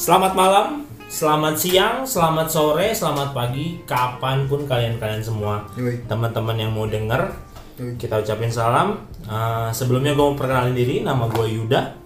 [0.00, 6.08] Selamat malam, selamat siang, selamat sore, selamat pagi, kapan pun kalian-kalian semua Yoi.
[6.08, 7.28] teman-teman yang mau denger
[7.76, 8.00] Yoi.
[8.00, 9.04] kita ucapin salam.
[9.28, 12.00] Uh, sebelumnya gue mau perkenalin diri, nama gue Yuda.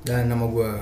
[0.00, 0.72] Dan nama gue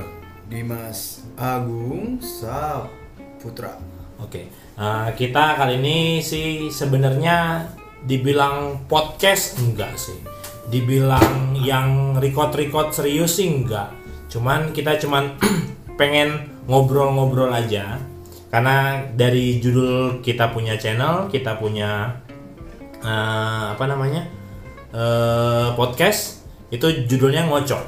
[0.47, 3.83] Dimas Agung Saputra.
[4.23, 4.47] Oke,
[4.79, 7.67] uh, kita kali ini sih sebenarnya
[8.07, 10.23] dibilang podcast enggak sih,
[10.71, 13.91] dibilang yang record-record serius sih enggak.
[14.31, 15.35] Cuman kita cuman
[15.97, 17.99] pengen ngobrol-ngobrol aja,
[18.49, 22.21] karena dari judul kita punya channel, kita punya
[23.03, 24.29] uh, apa namanya
[24.93, 27.83] uh, podcast itu judulnya ngocok.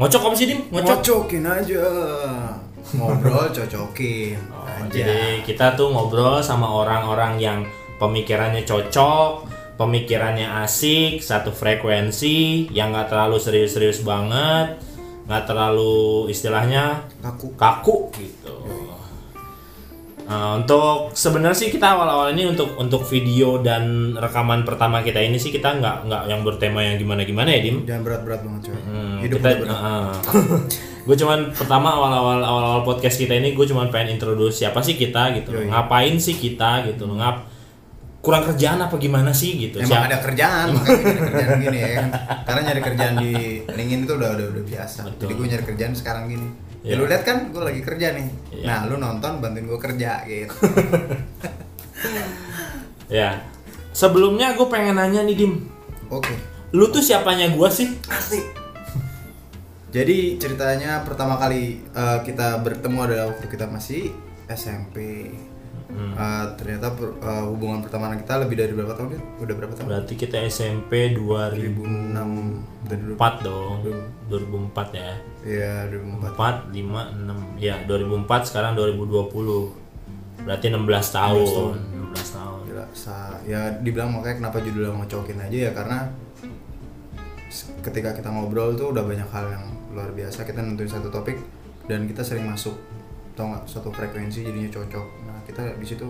[0.00, 0.60] Ngocok apa sih dim?
[0.72, 0.96] Ngocok.
[1.04, 1.84] Ngocokin aja.
[2.96, 4.88] Ngobrol cocokin Oh, aja.
[4.88, 7.60] Jadi kita tuh ngobrol sama orang-orang yang
[8.00, 9.44] pemikirannya cocok,
[9.76, 14.80] pemikirannya asik, satu frekuensi, yang nggak terlalu serius-serius banget,
[15.30, 17.54] nggak terlalu istilahnya Kaku.
[17.54, 18.56] kaku gitu.
[20.26, 25.34] Nah, untuk sebenarnya sih kita awal-awal ini untuk untuk video dan rekaman pertama kita ini
[25.38, 27.82] sih kita nggak nggak yang bertema yang gimana-gimana ya Dim.
[27.82, 28.78] Jangan berat-berat banget coy.
[28.78, 30.22] Hmm, Hidup kita berat.
[31.06, 35.34] gue cuman pertama awal-awal awal-awal podcast kita ini gue cuman pengen introduce siapa sih kita
[35.34, 35.50] gitu.
[35.50, 35.66] Yoi.
[35.66, 37.50] ngapain sih kita gitu ngap
[38.20, 41.90] kurang kerjaan apa gimana sih gitu Emang Siap- ada kerjaan, makanya nyari kerjaan gini ya
[41.96, 42.08] kan.
[42.44, 43.32] Karena nyari kerjaan di
[43.64, 45.00] LinkedIn itu udah udah, udah biasa.
[45.08, 45.20] Betul.
[45.24, 46.48] Jadi gue nyari kerjaan sekarang gini.
[46.84, 46.92] Iya.
[46.92, 48.26] Ya lu lihat kan gue lagi kerja nih.
[48.52, 48.64] Iya.
[48.68, 50.52] Nah, lu nonton bantuin gue kerja gitu.
[53.10, 53.42] ya
[53.90, 55.66] sebelumnya gue pengen nanya nih dim
[56.08, 56.30] Oke.
[56.70, 58.44] lu tuh siapanya gue sih Asik.
[59.90, 64.14] Jadi ceritanya pertama kali eh, kita bertemu adalah waktu kita masih
[64.46, 65.26] SMP.
[65.90, 66.12] Hmm.
[66.12, 69.20] Eh, ternyata per- eh, hubungan pertemanan kita lebih dari berapa tahun ya?
[69.38, 69.86] Udah berapa tahun?
[69.86, 72.30] berarti kita SMP 2004 2006
[72.86, 73.14] dari dulu.
[73.40, 73.74] dong
[74.26, 76.30] 2004 ya Iya, 2004.
[76.30, 79.74] 4, 5, 6 ya 2004 sekarang 2020
[80.40, 80.78] berarti 16
[81.10, 86.06] tahun 16 tahun Gila, sa- ya dibilang makanya kenapa judulnya ngocokin aja ya karena
[87.82, 91.34] ketika kita ngobrol tuh udah banyak hal yang luar biasa kita nentuin satu topik
[91.84, 92.78] dan kita sering masuk
[93.34, 95.06] tau nggak satu frekuensi jadinya cocok
[95.50, 96.06] kita di situ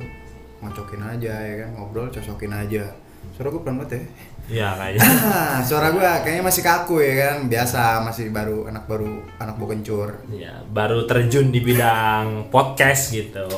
[0.61, 1.69] ngocokin aja ya kan?
[1.81, 2.85] Ngobrol cocokin aja.
[3.33, 4.03] Suara gue pelan banget ya.
[4.51, 5.01] Iya kayaknya.
[5.25, 7.37] Ah, suara gue kayaknya masih kaku ya kan?
[7.49, 10.09] Biasa masih baru anak baru anak bau kencur.
[10.37, 13.49] Ya, baru terjun di bidang podcast gitu.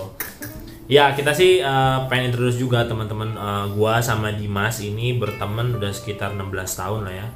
[0.91, 5.91] Ya, kita sih eh, pengen introduce juga teman-teman eh, gua sama Dimas ini berteman udah
[5.91, 7.26] sekitar 16 tahun lah ya.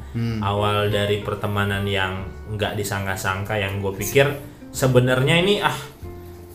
[0.46, 4.30] Awal dari pertemanan yang nggak disangka-sangka yang gue pikir
[4.76, 5.74] sebenarnya ini ah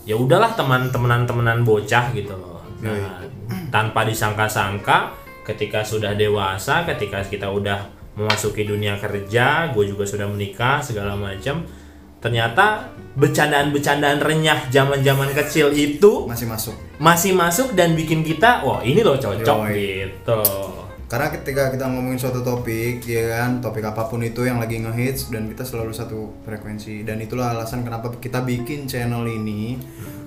[0.05, 2.61] ya udahlah teman-temanan temenan bocah gitu loh.
[2.81, 3.21] Nah,
[3.69, 5.13] tanpa disangka-sangka
[5.45, 7.85] ketika sudah dewasa, ketika kita udah
[8.17, 11.63] memasuki dunia kerja, gue juga sudah menikah segala macam.
[12.21, 19.01] Ternyata bercandaan-bercandaan renyah zaman-zaman kecil itu masih masuk masih masuk dan bikin kita, wah ini
[19.01, 19.73] loh cocok Yoi.
[19.73, 20.41] gitu.
[21.11, 25.27] Karena ketika kita ngomongin suatu topik, ya kan, topik apa pun itu yang lagi ngehits
[25.27, 29.75] dan kita selalu satu frekuensi dan itulah alasan kenapa kita bikin channel ini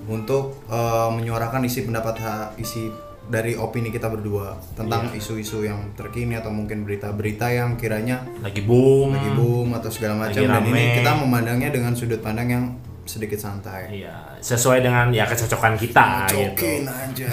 [0.05, 2.93] untuk eh, menyuarakan isi pendapat ha- isi
[3.25, 9.17] dari opini kita berdua tentang isu-isu yang terkini atau mungkin berita-berita yang kiranya Lagi boom.
[9.17, 12.65] lagi boom atau segala macam dan ini kita memandangnya dengan sudut pandang yang
[13.09, 14.05] sedikit santai.
[14.05, 16.53] Iya, sesuai dengan ya kecocokan kita gitu.
[16.53, 17.29] Cokin aja.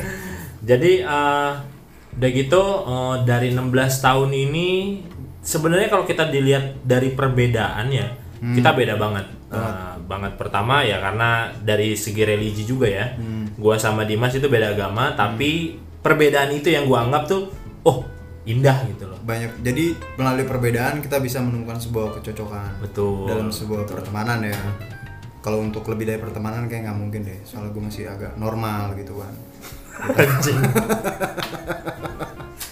[0.70, 1.52] Jadi eh,
[2.16, 4.68] udah gitu eh, dari 16 tahun ini
[5.44, 9.26] sebenarnya kalau kita dilihat dari perbedaan ya kita beda banget.
[9.48, 13.16] Eh, banget pertama ya karena dari segi religi juga ya.
[13.56, 17.48] Gua sama Dimas itu beda agama tapi perbedaan itu yang gua anggap tuh
[17.88, 18.04] oh
[18.44, 19.18] indah gitu loh.
[19.24, 19.64] Banyak.
[19.64, 22.84] Jadi melalui perbedaan kita bisa menemukan sebuah kecocokan.
[22.84, 23.24] Betul.
[23.24, 24.60] dalam sebuah pertemanan ya
[25.46, 29.14] kalau untuk lebih dari pertemanan kayak nggak mungkin deh soalnya gue masih agak normal gitu
[29.22, 29.30] kan
[30.04, 30.60] Anjing.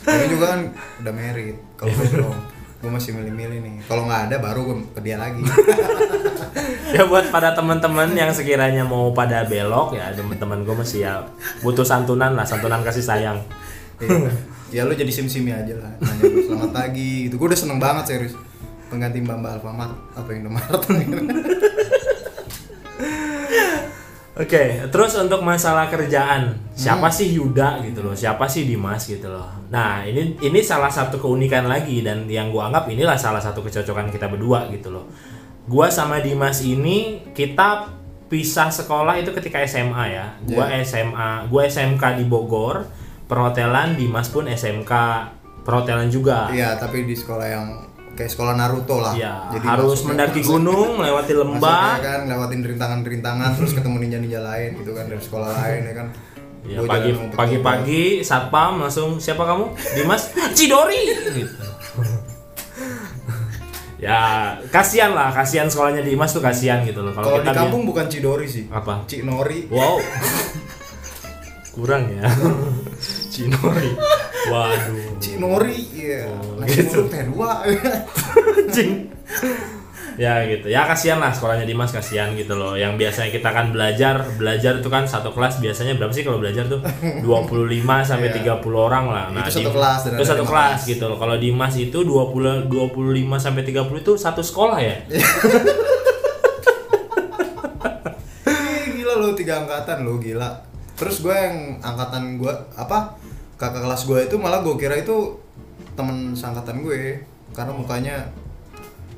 [0.05, 0.61] tapi juga kan
[1.01, 2.37] udah married kalau gue belum
[2.85, 3.75] gue masih milih-milih nih.
[3.89, 5.41] Kalau nggak ada baru gue ke dia lagi.
[6.95, 11.27] Ya buat pada teman-teman yang sekiranya mau pada belok ya teman-teman gue masih ya
[11.59, 13.43] butuh santunan lah santunan kasih sayang.
[13.99, 14.31] Iya.
[14.71, 15.91] ya lu jadi sim simi aja lah.
[15.99, 17.35] Nanya gue selamat pagi gitu.
[17.35, 18.39] Gue udah seneng banget serius.
[18.87, 20.83] Pengganti mbak mbak Alfamart apa yang Indomaret
[24.35, 29.47] Oke, terus untuk masalah kerjaan, siapa sih Yuda gitu loh, siapa sih Dimas gitu loh.
[29.71, 34.11] Nah ini ini salah satu keunikan lagi dan yang gua anggap inilah salah satu kecocokan
[34.11, 35.07] kita berdua gitu loh.
[35.71, 37.87] Gua sama Dimas ini kita
[38.27, 40.27] pisah sekolah itu ketika SMA ya.
[40.43, 42.91] Gua SMA, gua SMK di Bogor,
[43.31, 44.93] perhotelan Dimas pun SMK
[45.63, 46.51] perhotelan juga.
[46.51, 49.15] iya tapi di sekolah yang kayak sekolah Naruto lah.
[49.15, 54.95] ya Jadi harus mendaki gunung melewati lembah kan lewatin rintangan-rintangan terus ketemu ninja-ninja lain gitu
[54.95, 56.07] kan dari sekolah lain ya kan.
[56.65, 59.77] Ya, Gua pagi pagi-pagi satpam langsung siapa kamu?
[60.01, 61.31] Dimas Cidori gitu.
[64.01, 67.13] ya kasihan lah, kasihan sekolahnya Dimas tuh kasihan gitu loh.
[67.13, 68.65] Kalau di kampung bukan Cidori sih.
[68.73, 69.05] Apa?
[69.05, 69.69] Cik Nori.
[69.69, 70.01] Wow.
[71.77, 72.25] Kurang ya.
[73.33, 73.93] Cidori.
[74.49, 75.04] Waduh.
[75.21, 76.27] Cik Nori, iya.
[76.29, 77.07] Oh, Nasi gitu.
[77.35, 77.63] dua.
[77.65, 78.93] Anjing.
[80.15, 84.23] ya gitu ya kasihan lah sekolahnya Dimas kasihan gitu loh yang biasanya kita kan belajar
[84.39, 86.79] belajar itu kan satu kelas biasanya berapa sih kalau belajar tuh
[87.27, 88.63] 25 sampai Iya.
[88.63, 92.71] 30 orang lah Itu satu kelas itu satu kelas gitu loh kalau Dimas itu 20
[92.71, 92.71] 25
[93.43, 94.97] sampai 30 itu satu sekolah ya
[98.95, 100.63] gila lo tiga angkatan lo gila.
[100.95, 103.19] Terus gue yang angkatan gue apa
[103.65, 105.41] kakak kelas gue itu malah gue kira itu
[105.97, 107.25] temen seangkatan gue
[107.57, 108.17] karena mukanya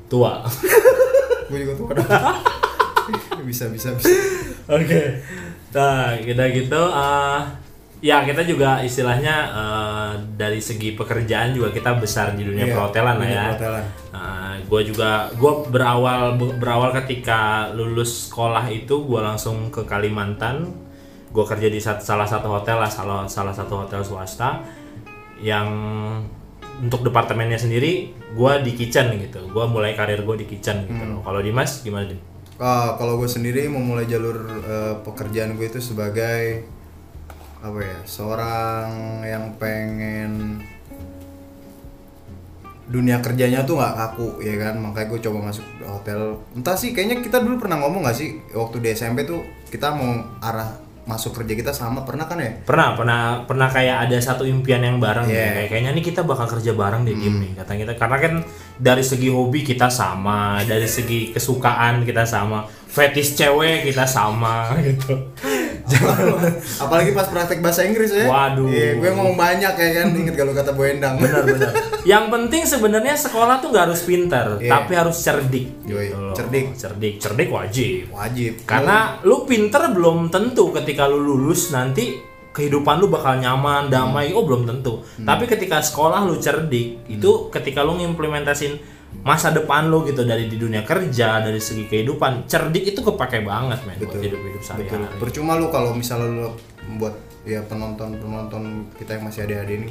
[0.07, 0.45] tua
[1.49, 1.87] gue juga tuh
[3.47, 4.09] bisa bisa bisa
[4.67, 5.23] Oke.
[5.71, 7.39] Nah, kita gitu eh,
[8.03, 13.15] ya kita juga istilahnya eh, dari segi pekerjaan juga kita besar di dunia Iya, perhotelan
[13.15, 13.45] lah ya.
[13.55, 13.85] perhotelan.
[14.67, 20.67] gue juga gue berawal berawal ketika lulus sekolah itu gue langsung ke Kalimantan.
[21.27, 24.63] Gue kerja di sat- salah satu hotel lah, salah salah satu hotel swasta
[25.37, 25.67] yang
[26.77, 29.45] untuk departemennya sendiri gue di kitchen gitu.
[29.47, 31.11] Gue mulai karir gue di kitchen gitu Hmm.
[31.13, 31.21] loh.
[31.21, 32.19] Kalau Dimas gimana Dim?
[32.57, 36.65] Ah, kalau gue sendiri memulai jalur eh, pekerjaan gue itu sebagai
[37.57, 38.89] apa ya seorang
[39.23, 40.61] yang pengen
[42.87, 47.19] dunia kerjanya tuh nggak kaku ya kan makanya gue coba masuk hotel entah sih kayaknya
[47.19, 50.07] kita dulu pernah ngomong nggak sih waktu di SMP tuh kita mau
[50.39, 50.71] arah
[51.07, 54.99] masuk kerja kita sama pernah kan ya Pernah, pernah, pernah kayak ada satu impian yang
[54.99, 55.31] bareng Iya.
[55.31, 55.47] nih.
[55.55, 57.93] Kayak kayaknya nih kita bakal kerja bareng deh Dim nih kata kita.
[57.95, 58.33] Karena kan
[58.75, 65.13] dari segi hobi kita sama, dari segi kesukaan kita sama, fetish cewek kita sama gitu.
[66.83, 68.67] apalagi pas praktek bahasa Inggris ya Waduh.
[68.67, 71.71] Iya, gue ngomong banyak ya kan inget kalau kata Bu Endang Benar-benar.
[72.03, 74.71] yang penting sebenarnya sekolah tuh nggak harus pinter, Iya.
[74.73, 75.67] tapi harus cerdik.
[75.83, 76.65] Yoi, Gitu cerdik.
[76.75, 78.11] cerdik, cerdik wajib.
[78.11, 82.19] wajib Karena lu pinter belum tentu ketika lu lulus nanti
[82.51, 84.33] kehidupan lu bakal nyaman, damai.
[84.33, 85.05] Oh, belum tentu.
[85.15, 88.81] Tapi ketika sekolah lu cerdik, itu ketika lu ngimplementasin
[89.23, 93.79] masa depan lu gitu dari di dunia kerja, dari segi kehidupan, cerdik itu kepake banget
[93.83, 94.21] men buat Betul.
[94.23, 94.67] hidup-hidup Betul.
[94.67, 95.15] sehari-hari.
[95.19, 96.47] Percuma lu kalau misalnya lu
[96.95, 97.15] buat
[97.47, 99.89] ya penonton-penonton kita yang masih ada-ada ini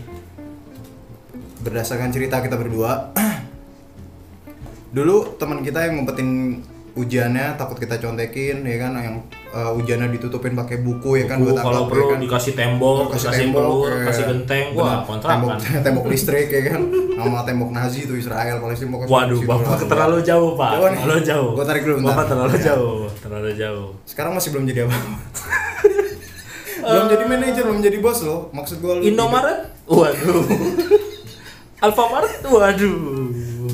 [1.64, 3.16] berdasarkan cerita kita berdua
[4.96, 6.60] dulu teman kita yang ngumpetin
[6.96, 9.16] ujiannya takut kita contekin ya kan yang
[9.52, 12.20] uh, ujiannya ditutupin pakai buku ya kan buat kalau angkap, perlu ya kan.
[12.24, 14.04] dikasih tembok, kasih dikasih tembok, pelur, ya.
[14.08, 15.36] kasih genteng, wah kontrakan.
[15.36, 15.50] tembok,
[15.84, 19.80] tembok listrik ya kan sama tembok Nazi itu Israel Palestina pokoknya Waduh, bapak lah.
[19.86, 21.00] terlalu jauh pak, Jauh nih.
[21.04, 21.50] terlalu jauh.
[21.52, 21.96] Gua tarik dulu.
[22.02, 22.64] Bapak terlalu Ya.
[22.72, 23.88] jauh, terlalu jauh.
[24.02, 24.96] sekarang masih belum jadi apa
[26.86, 30.44] belum jadi manajer belum jadi bos loh maksud gua Indomaret, waduh.
[31.84, 33.25] Alfamart, waduh.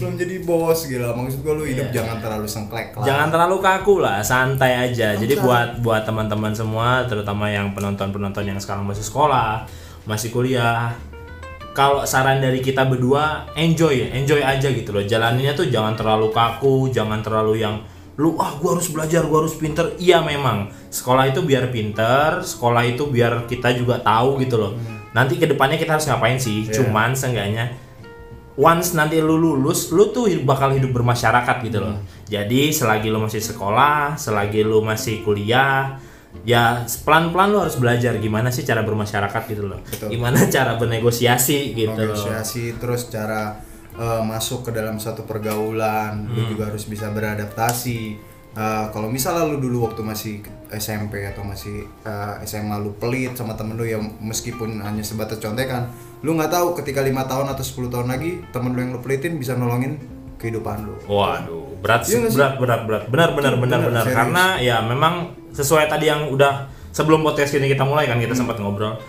[0.03, 2.03] Belum jadi bos gila maksud gua lu hidup Iya.
[2.03, 5.15] jangan terlalu sengklek lah Jangan terlalu kaku lah, santai aja.
[5.15, 9.65] Jadi buat buat teman-teman semua, terutama yang penonton-penonton yang sekarang masih sekolah,
[10.05, 10.91] masih kuliah,
[11.73, 15.01] kalau saran dari kita berdua, enjoy, enjoy aja gitu loh.
[15.01, 17.81] Jalaninnya tuh jangan terlalu kaku, jangan terlalu yang
[18.21, 19.97] lu ah gua harus belajar, gua harus pinter.
[19.97, 24.77] Iya memang, sekolah itu biar pinter, sekolah itu biar kita juga tahu gitu loh.
[25.17, 26.69] Nanti ke depannya kita harus ngapain sih?
[26.69, 26.77] Iya.
[26.81, 27.73] Cuman seenggaknya
[28.55, 31.97] once nanti lu lulus, lu tuh hidup- bakal hidup bermasyarakat gitu loh.
[32.27, 35.97] Jadi selagi lu masih sekolah, selagi lu masih kuliah,
[36.43, 39.81] ya pelan-pelan lu harus belajar gimana sih cara bermasyarakat gitu loh.
[39.83, 40.09] Betul.
[40.11, 42.13] Gimana cara bernegosiasi gitu loh.
[42.13, 43.57] negosiasi terus cara
[43.93, 46.49] eh, masuk ke dalam satu pergaulan lu Hmm.
[46.51, 50.35] juga harus bisa beradaptasi Eh, kalau misalnya lu dulu waktu masih
[50.69, 55.89] SMP atau masih eh, SMA lu pelit sama temen lu yang meskipun hanya sebatas contekan
[56.21, 59.41] lu nggak tahu ketika lima tahun atau 10 tahun lagi temen lu yang lu pelitin
[59.41, 59.97] bisa nolongin
[60.37, 63.03] kehidupan lu Waduh, berat Iya sih, berat berat berat.
[63.09, 67.73] Benar benar benar Benar, benar karena ya memang sesuai tadi yang udah sebelum podcast ini
[67.73, 68.25] kita mulai kan Hmm.
[68.29, 69.01] kita sempat ngobrol.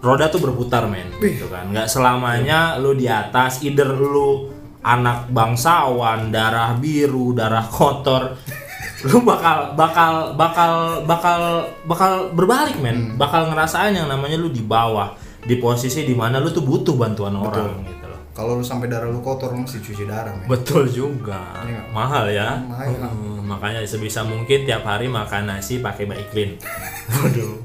[0.00, 1.68] Roda tuh berputar men, gitu kan.
[1.68, 4.52] Nggak selamanya lu di atas, either lu
[4.84, 8.36] anak bangsawan, darah biru, darah kotor,
[9.08, 10.72] lu bakal bakal bakal
[11.02, 11.40] bakal
[11.82, 12.84] bakal berbalik Hmm.
[12.84, 16.92] men, bakal ngerasain yang namanya lu di bawah, di posisi di mana lu tuh butuh
[16.94, 18.20] bantuan orang gitu loh.
[18.32, 21.60] kalau lu sampai darah lu kotor lu mesti cuci darah men Betul juga.
[21.62, 21.80] Iya.
[21.90, 22.60] Mahal ya.
[22.60, 22.92] Mahal.
[23.00, 26.60] Hmm, makanya sebisa mungkin tiap hari makan nasi pakai Baiklin.
[27.14, 27.56] Waduh.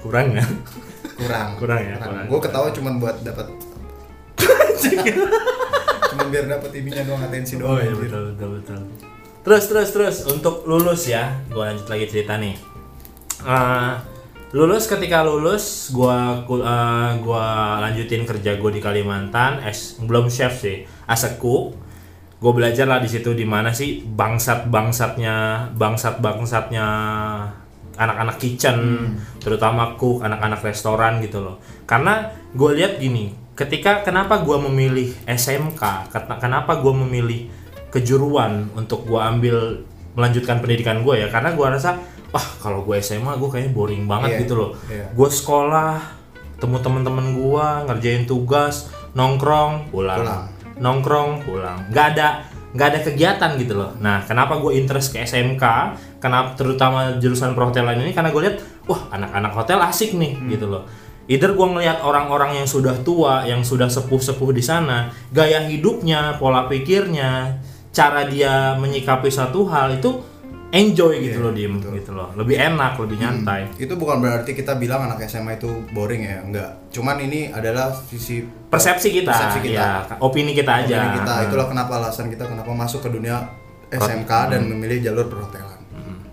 [0.00, 0.46] Kurang ya?
[1.12, 2.24] kurang Kurang ya, kurang.
[2.26, 3.44] gue ketawa cuman buat dapat
[6.10, 7.78] cuman biar dapat ininya doang atensi Oh doang.
[7.78, 8.02] iya anjir.
[8.02, 8.80] betul betul betul.
[9.40, 12.54] Terus terus terus untuk lulus ya, gua lanjut lagi cerita nih.
[13.40, 13.92] Eh,
[14.52, 17.44] lulus ketika lulus, gua kul- eh, gua
[17.80, 21.78] lanjutin kerja gua di Kalimantan, es belum chef sih, as a cook.
[22.40, 26.86] Gue belajar lah di situ di mana sih bangsat bangsatnya bangsat bangsatnya
[28.00, 28.76] anak-anak kitchen,
[29.36, 31.60] terutama cook, anak-anak restoran gitu loh.
[31.84, 36.08] Karena gue lihat gini, ketika kenapa gue memilih SMK,
[36.40, 37.40] kenapa gue memilih
[37.92, 39.84] kejuruan untuk gue ambil
[40.16, 42.00] melanjutkan pendidikan gue ya, karena gue rasa,
[42.32, 44.70] wah kalau gue SMA gue kayaknya boring banget Iya, gitu loh.
[44.88, 45.06] iya.
[45.12, 46.00] Gue sekolah,
[46.56, 50.44] temu temen-temen gue, ngerjain tugas, nongkrong, pulang, Pulang.
[50.80, 52.28] nongkrong, pulang, nggak ada
[52.70, 53.90] nggak ada kegiatan gitu loh.
[53.98, 55.64] Nah, kenapa gue interest ke SMK?
[56.22, 58.14] Kenapa terutama jurusan perhotelan ini?
[58.14, 60.86] Karena gue lihat, wah anak-anak hotel asik nih gitu loh.
[61.30, 66.66] Either gue ngelihat orang-orang yang sudah tua, yang sudah sepuh-sepuh di sana, gaya hidupnya, pola
[66.66, 67.62] pikirnya,
[67.94, 70.10] cara dia menyikapi satu hal itu
[70.74, 72.34] enjoy gitu loh diem gitu loh.
[72.34, 73.70] Lebih enak, lebih nyantai.
[73.78, 76.70] Itu bukan berarti kita bilang anak SMA itu boring ya, enggak.
[76.90, 79.78] Cuman ini adalah sisi Persepsi kita, Persepsi kita.
[79.78, 80.98] ya, opini kita aja.
[80.98, 81.32] opini kita.
[81.34, 81.46] Hmm.
[81.46, 83.50] Itulah kenapa alasan kita kenapa masuk ke dunia
[83.90, 85.78] SMK dan memilih jalur perhotelan.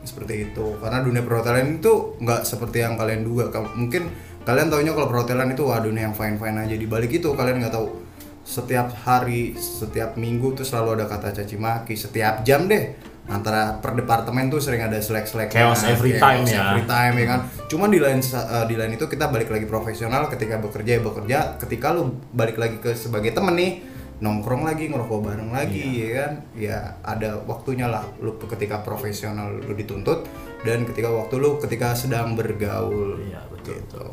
[0.06, 0.66] Seperti itu.
[0.82, 3.50] Karena dunia perhotelan itu nggak seperti yang kalian duga.
[3.78, 4.10] Mungkin
[4.48, 6.76] kalian taunya kalau perhotelan itu wah dunia yang fine-fine aja.
[6.80, 8.08] Di balik itu kalian nggak tahu
[8.48, 12.96] setiap hari, setiap minggu tuh selalu ada kata caci maki, setiap jam deh.
[13.28, 16.72] Antara per departemen tuh sering ada selek-selek Chaos every time ya.
[16.72, 17.40] every time ya kan.
[17.68, 21.38] Cuman di lain eh, di lain itu kita balik lagi profesional ketika bekerja ya bekerja,
[21.60, 23.84] ketika lu balik lagi ke sebagai temen nih
[24.18, 29.78] nongkrong lagi ngerokok bareng lagi ya kan ya ada waktunya lah lu ketika profesional lu
[29.78, 30.26] dituntut
[30.66, 34.04] dan ketika waktu lu ketika sedang bergaul Iya, betul, gitu.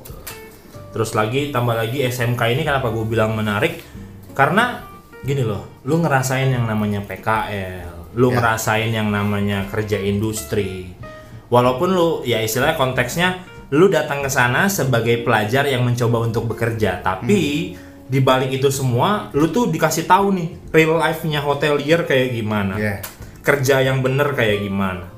[0.92, 3.80] Terus lagi tambah lagi SMK ini kenapa gue bilang menarik?
[4.37, 4.78] Karena
[5.25, 8.38] gini loh, lu ngerasain yang namanya PKL, lu Ya.
[8.38, 10.94] ngerasain yang namanya kerja industri.
[11.50, 13.42] Walaupun lu ya istilahnya konteksnya
[13.75, 19.32] lu datang ke sana sebagai pelajar yang mencoba untuk bekerja, tapi di balik itu semua
[19.32, 22.76] lu tuh dikasih tahu nih real life-nya hotelier kayak gimana.
[22.76, 22.96] Iya.
[23.40, 25.12] Kerja yang bener kayak gimana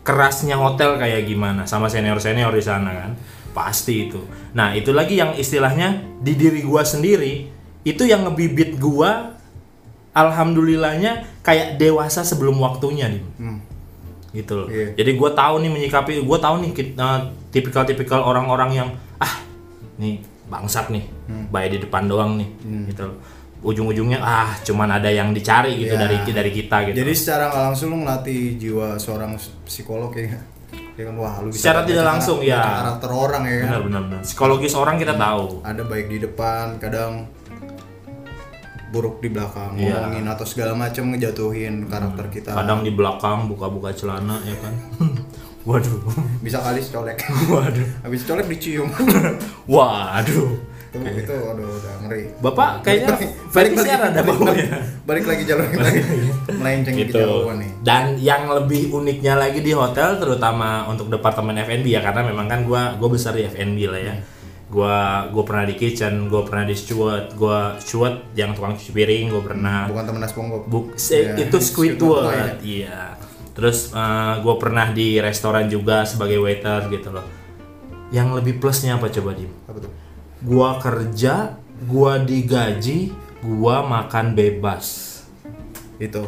[0.00, 3.12] kerasnya hotel kayak gimana sama senior senior di sana kan
[3.52, 4.16] pasti itu
[4.56, 7.44] nah itu lagi yang istilahnya di diri gua sendiri
[7.84, 9.36] itu yang ngebibit gua
[10.16, 13.60] alhamdulillahnya kayak dewasa sebelum waktunya nih Hmm.
[14.32, 14.96] gitu loh Iya.
[14.96, 17.20] jadi gua tahu nih menyikapi gua tahu nih eh,
[17.52, 18.88] tipikal-tipikal orang-orang yang
[19.20, 19.44] ah
[20.00, 21.46] nih bangsat nih Hmm.
[21.48, 22.48] baik di depan doang nih
[22.88, 23.18] gitu loh.
[23.60, 26.00] ujung-ujungnya ah cuman ada yang dicari gitu Iya.
[26.00, 30.38] dari dari kita gitu jadi secara nggak langsung lu ngelatih jiwa seorang psikolog ya
[30.94, 32.62] ya kan wah lu bisa Secara tidak langsung, baca ya.
[32.62, 36.78] karakter orang ya kan benar benar benar psikologis orang kita tahu ada baik di depan
[36.78, 37.26] kadang
[38.88, 40.00] buruk di belakang Iya.
[40.00, 44.74] ngomongin atau segala macam ngejatuhin karakter kita kadang di belakang buka-buka celana ya kan
[45.68, 46.00] waduh.
[46.40, 47.88] Bisa kali colek waduh.
[48.02, 48.88] Habis colek dicium.
[49.68, 50.56] Waduh.
[50.88, 52.22] Itu itu aduh udah ngeri.
[52.40, 53.12] Bapak kayaknya
[53.52, 55.42] Balik- balik- ada baunya balik lagi.
[55.44, 55.84] Jalur kita.
[56.56, 57.20] Melenceng gitu.
[57.52, 57.70] nih.
[57.84, 62.64] Dan yang lebih uniknya lagi di hotel terutama untuk departemen F&B ya karena memang kan
[62.64, 64.14] gua gua besar di F&B lah ya.
[64.68, 69.28] Gua gua pernah di kitchen gua pernah di steward gua steward yang tukang cuci piring
[69.28, 73.16] gua pernah bukan temen SpongeBob Buk, Ya, itu Squidward, Squidward, iya.
[73.58, 73.90] Terus
[74.38, 77.26] gue pernah di restoran juga sebagai waiter gitu loh.
[78.14, 79.50] Yang lebih plusnya apa coba Dim?
[79.66, 79.92] apa tuh
[80.38, 83.10] Gua kerja, gua digaji,
[83.42, 85.18] gua makan bebas.
[85.98, 86.22] itu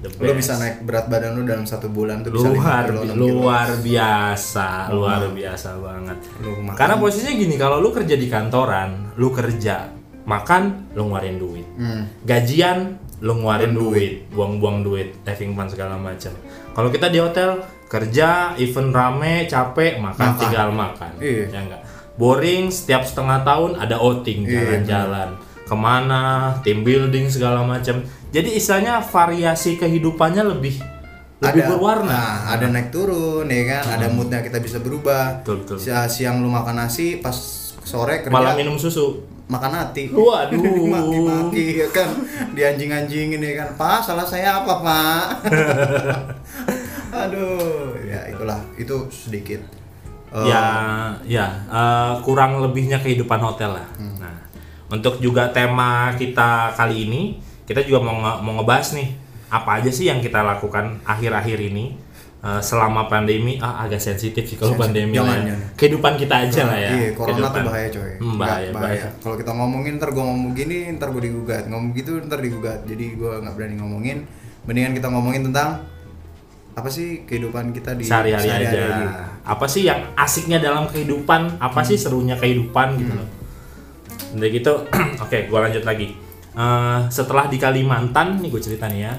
[0.00, 3.10] lu bisa naik berat badan lu dalam satu bulan tuh bisa luar 5 kilo, 6
[3.12, 3.20] kilo.
[3.20, 6.18] luar biasa, luar biasa banget.
[6.40, 6.78] Lu makan.
[6.78, 9.92] Karena posisinya gini, kalau lu kerja di kantoran, lu kerja,
[10.24, 11.66] makan, lu ngeluarin duit.
[11.76, 12.08] Hmm.
[12.24, 16.32] gajian lu ngeluarin Ngeluarin duit, buang-buang duit, saving fund segala macam.
[16.70, 20.38] Kalau kita di hotel kerja, event rame, capek, makan, Makan.
[20.38, 21.12] tinggal makan.
[21.18, 21.44] Iya.
[21.50, 21.82] Ya enggak.
[22.14, 25.28] Boring setiap setengah tahun ada outing, Iya, jalan-jalan.
[25.64, 28.02] Ke mana, team building segala macam.
[28.30, 30.78] Jadi istilahnya variasi kehidupannya lebih
[31.40, 32.12] lebih ada berwarna.
[32.12, 35.76] nah, ada naik turun ya kan ada moodnya kita bisa berubah Betul, betul.
[35.80, 37.32] Si- siang lu makan nasi pas
[37.80, 39.24] sore kerja Malam minum susu.
[39.50, 40.08] Makan hati.
[40.08, 40.86] Waduh.
[40.94, 42.08] maki-maki ya kan.
[42.54, 43.68] Dianjing-anjingin ya kan.
[43.74, 45.24] Pak salah saya apa pak?
[47.26, 47.98] Aduh.
[48.06, 48.62] Ya itulah.
[48.78, 49.60] Itu sedikit.
[50.30, 50.64] Eh, ya
[51.26, 51.46] ya.
[51.66, 53.86] Eh, kurang lebihnya kehidupan hotel lah.
[53.98, 54.38] Nah
[54.90, 57.22] untuk juga tema kita kali ini
[57.62, 59.08] kita juga mau nge- mau ngebahas nih
[59.46, 61.94] apa aja sih yang kita lakukan akhir-akhir ini
[62.40, 65.44] eh, selama pandemi ah agak sensitif sih kalau pandemi Jangan, lah ya.
[65.50, 65.68] jangan.
[65.76, 67.62] kehidupan kita aja lah ya Iya, corona tuh Kehidupan.
[67.64, 68.10] bahaya coy.
[68.16, 71.64] Hmm, Nggak, bahaya bahaya Kalau kita ngomongin ntar gua ngomong gini, ntar gua digugat.
[71.66, 72.80] Ngomong gitu ntar digugat.
[72.84, 74.18] Jadi gua nggak berani ngomongin.
[74.64, 75.70] Mendingan kita ngomongin tentang
[76.70, 79.06] apa sih kehidupan kita di sehari-hari aja sehari-hari.
[79.44, 83.28] apa sih yang asiknya dalam kehidupan apa sih serunya kehidupan gitu loh
[84.32, 84.72] dari gitu
[85.24, 86.14] oke gua lanjut lagi
[86.50, 89.14] Eh, setelah di Kalimantan nih gue cerita nih ya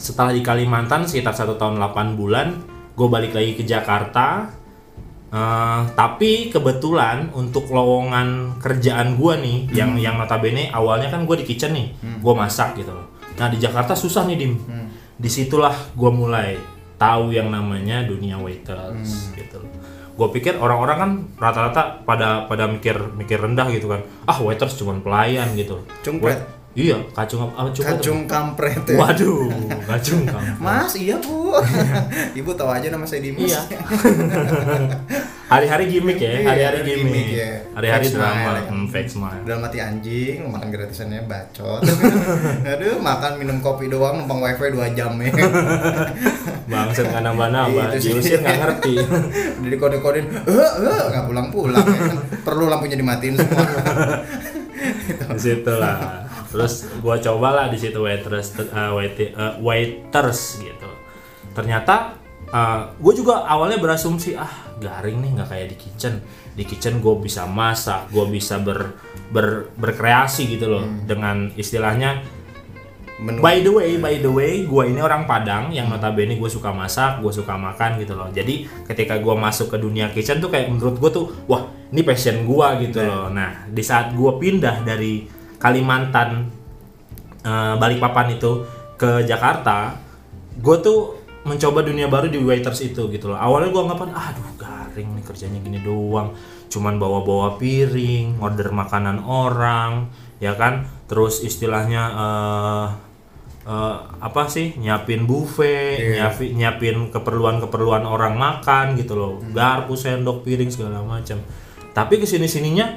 [0.00, 2.56] setelah di Kalimantan sekitar satu tahun 8 bulan
[2.96, 4.48] gue balik lagi ke Jakarta.
[5.30, 11.46] Eh, tapi kebetulan untuk lowongan kerjaan gua nih yang yang notabene awalnya kan gue di
[11.46, 13.06] kitchen nih gue masak gitu loh.
[13.38, 14.58] Nah di Jakarta susah nih dim.
[15.20, 16.58] Di situlah gue mulai
[16.98, 19.70] tahu yang namanya dunia waiters gitu loh.
[20.18, 24.02] Gue pikir orang-orang kan rata-rata pada pada mikir mikir rendah gitu kan.
[24.26, 26.42] Ah waiters cuma pelayan gitu Cungpret.
[26.70, 27.68] Iya kacung apa apa?
[27.74, 28.94] Kacung kampret ya.
[28.94, 29.50] waduh
[29.90, 30.54] kacung kampret.
[30.62, 31.50] Mas, iya bu.
[32.38, 33.50] Ibu tahu aja nama saya Dimas.
[33.50, 33.60] Iya.
[35.50, 37.58] Hari-hari gimmick ya, Iya, hari-hari gimmick, ya.
[37.74, 38.70] Hari-hari Fake drama, ya.
[38.70, 39.42] hmm, fake smile.
[39.42, 41.82] Dalam mati anjing, makan gratisannya bacot.
[42.62, 45.34] Aduh, makan minum kopi doang, numpang wifi 2 jam ya.
[46.70, 48.94] Bangset nggak nambah-nambah, diusir nggak ngerti.
[49.58, 50.54] Udah dikode-kodein, eh,
[50.86, 51.82] eh, nggak pulang-pulang.
[51.82, 52.14] ya.
[52.46, 53.66] Perlu lampunya dimatiin semua.
[55.34, 56.30] di situ lah.
[56.50, 60.90] Terus gua cobalah di situ waitress, uh, wait- uh, waiters gitu.
[61.54, 62.18] Ternyata
[62.98, 66.18] gue juga awalnya berasumsi ah garing nih nggak kayak di kitchen.
[66.58, 68.98] Di kitchen gue bisa masak, gue bisa ber,
[69.30, 72.26] ber- berkreasi gitu loh dengan istilahnya
[73.20, 73.38] Menu.
[73.44, 77.20] By the way, by the way, gue ini orang Padang yang notabene gue suka masak,
[77.20, 78.32] gue suka makan gitu loh.
[78.32, 82.48] Jadi ketika gue masuk ke dunia kitchen tuh kayak menurut gue tuh, wah ini passion
[82.48, 83.28] gue gitu loh.
[83.28, 85.28] Nah di saat gue pindah dari
[85.60, 86.48] Kalimantan,
[87.44, 88.64] eh, Balikpapan itu
[88.96, 89.92] ke Jakarta,
[90.56, 93.38] gue tuh mencoba dunia baru di waiters itu gitu loh.
[93.40, 96.36] Awalnya gue anggapan, aduh garing nih kerjanya gini doang,
[96.68, 100.84] cuman bawa-bawa piring, order makanan orang, ya kan.
[101.08, 102.86] Terus istilahnya eh
[103.68, 106.32] eh, apa sih nyiapin buffet, Iya.
[106.32, 111.40] nyiapin, nyiapin keperluan-keperluan orang makan gitu loh, garpu, sendok, piring segala macam.
[111.92, 112.96] Tapi ke sini sininya,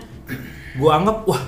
[0.80, 1.44] gua anggap wah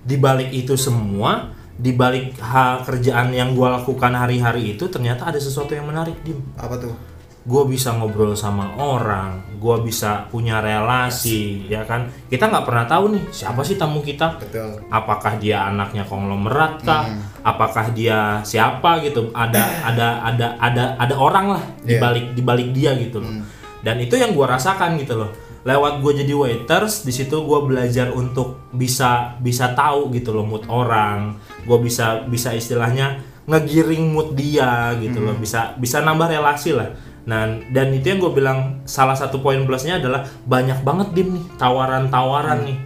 [0.00, 5.36] di balik itu semua, di balik ha- kerjaan yang gua lakukan hari-hari itu ternyata ada
[5.36, 6.40] sesuatu yang menarik dim.
[6.54, 6.92] Apa tuh?
[7.40, 12.04] Gue bisa ngobrol sama orang, gua bisa punya relasi, ya kan?
[12.28, 14.84] Kita nggak pernah tahu nih siapa sih tamu kita Betul.
[14.86, 17.08] apakah dia anaknya konglomerat kah
[17.42, 19.56] apakah dia siapa gitu ada
[19.88, 22.00] ada ada ada ada orang lah di Iya.
[22.02, 23.32] balik di balik dia gitu loh
[23.80, 28.08] dan itu yang gua rasakan gitu loh lewat gue jadi waiters di situ gue belajar
[28.16, 31.36] untuk bisa bisa tahu gitu loh mood orang.
[31.68, 35.36] Gue bisa bisa istilahnya ngegiring mood dia gitu loh.
[35.36, 36.88] Bisa bisa nambah relasi lah.
[37.28, 41.44] Nah dan itu yang gue bilang salah satu poin plusnya adalah banyak banget dim nih
[41.60, 42.78] tawaran-tawaran nih.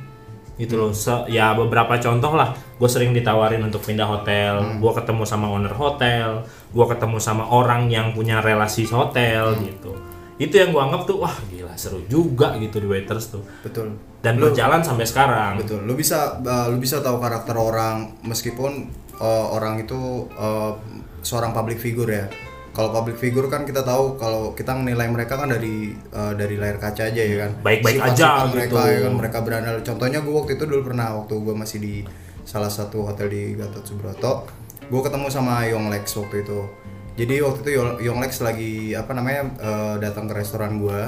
[0.58, 0.90] Gitu loh.
[0.90, 2.58] Se- ya beberapa contoh lah.
[2.74, 4.82] Gue sering ditawarin untuk pindah hotel.
[4.82, 6.42] Gue ketemu sama owner hotel.
[6.74, 11.35] Gue ketemu sama orang yang punya relasi hotel gitu itu yang gue anggap tuh wah
[11.47, 13.94] gila seru juga gitu di waiters tuh Betul.
[14.18, 15.87] dan berjalan sampai sekarang Betul.
[15.87, 18.90] Lu bisa uh, lu bisa tahu karakter orang meskipun
[19.23, 20.75] uh, orang itu uh,
[21.23, 22.27] seorang public figure ya.
[22.75, 26.83] Kalau public figure kan kita tahu kalau kita menilai mereka kan dari uh, dari layar
[26.83, 27.51] kaca aja ya kan.
[27.62, 28.90] Baik-baik aja mereka gitu.
[28.90, 29.75] ya kan mereka berandal.
[29.87, 31.94] Contohnya gue waktu itu dulu pernah waktu gue masih di
[32.42, 34.44] salah satu hotel di Gatot Subroto,
[34.90, 36.61] gue ketemu sama Yonglex waktu itu.
[37.14, 41.00] Jadi waktu itu Yong- Yonglex lagi apa namanya uh, datang ke restoran gue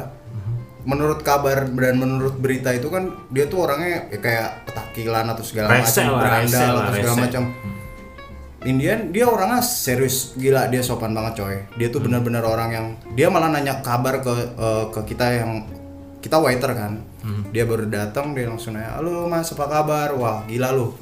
[0.87, 5.67] menurut kabar dan menurut berita itu kan dia tuh orangnya ya kayak petakilan atau segala
[5.75, 5.83] macam
[6.17, 7.43] berandal atau segala macam.
[8.63, 11.59] Indian dia orangnya serius gila dia sopan banget coy.
[11.77, 11.95] Dia Hmm.
[11.95, 15.51] tuh benar-benar orang yang dia malah nanya kabar ke eh, ke kita yang
[16.21, 17.03] kita waiter kan.
[17.19, 17.43] Hmm.
[17.51, 20.15] dia baru datang dia langsung nanya halo mas apa kabar?
[20.15, 20.95] Wah gila lu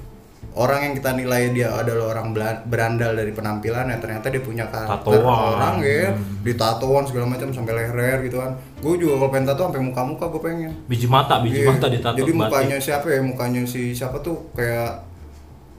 [0.55, 2.31] orang yang kita nilai dia adalah orang
[2.63, 5.25] berandal dari penampilan ya ternyata dia punya karakter Tatoan.
[5.55, 9.63] orang ya di tatoan segala macam sampai leher gitu kan gue juga kalau pengen tato
[9.65, 11.71] sampai muka-muka gue pengen biji mata biji Iya.
[11.71, 12.41] mata ditato Jadi batik.
[12.45, 13.21] mukanya siapa ya?
[13.21, 15.09] Mukanya si siapa tuh kayak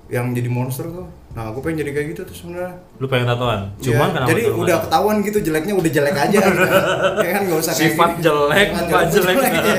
[0.08, 1.06] yang jadi monster tuh.
[1.32, 2.78] Nah, aku pengen jadi kayak gitu tuh sebenarnya.
[2.96, 6.40] lu pengen tatoan cuman Iya, kenapa jadi tuh udah ketahuan gitu jeleknya udah jelek aja
[6.42, 6.64] gitu.
[7.26, 8.24] ya kan nggak usah kayak Sifat gini.
[8.24, 9.36] jelek, Sifat muka jelek.
[9.38, 9.78] ya.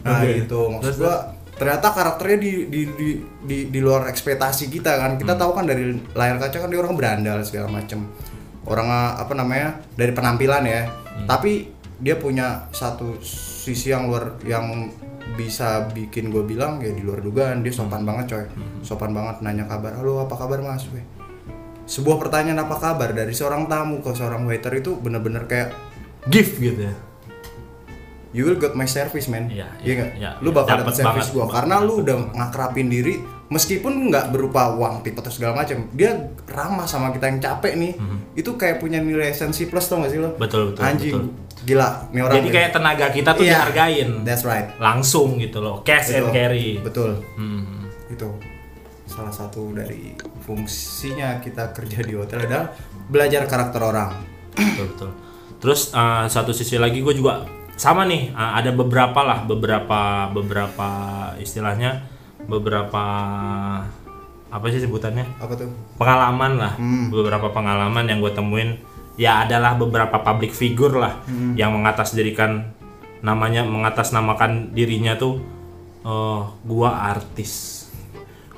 [0.00, 0.28] Nah, Oke.
[0.38, 0.60] gitu.
[0.70, 1.16] Maksud gua
[1.60, 3.08] ternyata karakternya di di, di
[3.44, 5.20] di di luar ekspektasi kita kan.
[5.20, 5.40] Kita Hmm.
[5.44, 8.08] tahu kan dari layar kaca kan dia orang berandal segala macem
[8.64, 9.76] Orang apa namanya?
[9.92, 10.88] dari penampilan ya.
[10.88, 11.28] Hmm.
[11.28, 11.68] Tapi
[12.00, 14.88] dia punya satu sisi yang luar yang
[15.30, 17.86] bisa bikin gue bilang ya di luar dugaan dia Hmm.
[17.86, 18.44] sopan banget coy
[18.82, 21.04] sopan banget nanya kabar halo apa kabar mas Weh,
[21.86, 25.70] sebuah pertanyaan apa kabar dari seorang tamu ke seorang waiter itu bener-bener kayak
[26.26, 26.94] gift gitu ya
[28.30, 30.10] you will get my service man Iya, Iya iya, nggak?
[30.16, 30.56] iya, lu iya.
[30.56, 33.14] bakal dapet service gua karena lu udah ngakrapin diri
[33.46, 36.14] meskipun nggak berupa uang tip atau segala macam dia
[36.46, 37.92] ramah sama kita yang capek nih
[38.32, 40.38] itu kayak punya nilai esensi plus tau gak sih lo.
[40.38, 41.34] Betul, betul, anjing betul.
[41.60, 42.54] gila nih orang jadi nih.
[42.54, 46.32] kayak tenaga kita tuh Iya, dihargain that's right langsung gitu loh cash and Betul.
[46.32, 47.90] carry betul Hmm.
[48.06, 48.28] itu
[49.04, 52.70] salah satu dari fungsinya kita kerja di hotel adalah
[53.04, 54.14] belajar karakter orang
[54.52, 55.10] betul betul
[55.58, 57.42] terus uh, satu sisi lagi gue juga
[57.80, 60.88] sama nih uh, ada beberapa lah beberapa beberapa
[61.40, 62.04] istilahnya
[62.44, 63.04] beberapa
[64.50, 65.24] apa sih sebutannya?
[65.40, 65.72] Apa tuh?
[65.96, 67.08] Pengalaman lah Hmm.
[67.08, 68.76] beberapa pengalaman yang gue temuin.
[69.16, 71.56] Ya adalah beberapa public figure lah Hmm.
[71.56, 72.68] yang mengatasdirikan
[73.24, 75.40] namanya mengatasnamakan dirinya tuh
[76.00, 77.84] eh gua artis.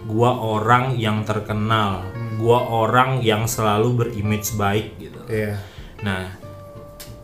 [0.03, 2.03] Gua orang yang terkenal.
[2.11, 2.43] Hmm.
[2.43, 5.21] gua orang yang selalu berimage baik gitu.
[5.31, 5.63] Iya.
[6.03, 6.42] Nah,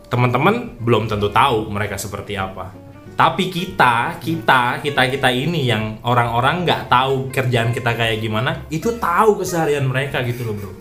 [0.09, 2.73] teman-teman belum tentu tahu mereka seperti apa.
[3.13, 8.95] Tapi kita, kita, kita, kita ini yang orang-orang nggak tahu kerjaan kita kayak gimana, itu
[8.95, 10.71] tahu keseharian mereka gitu loh bro.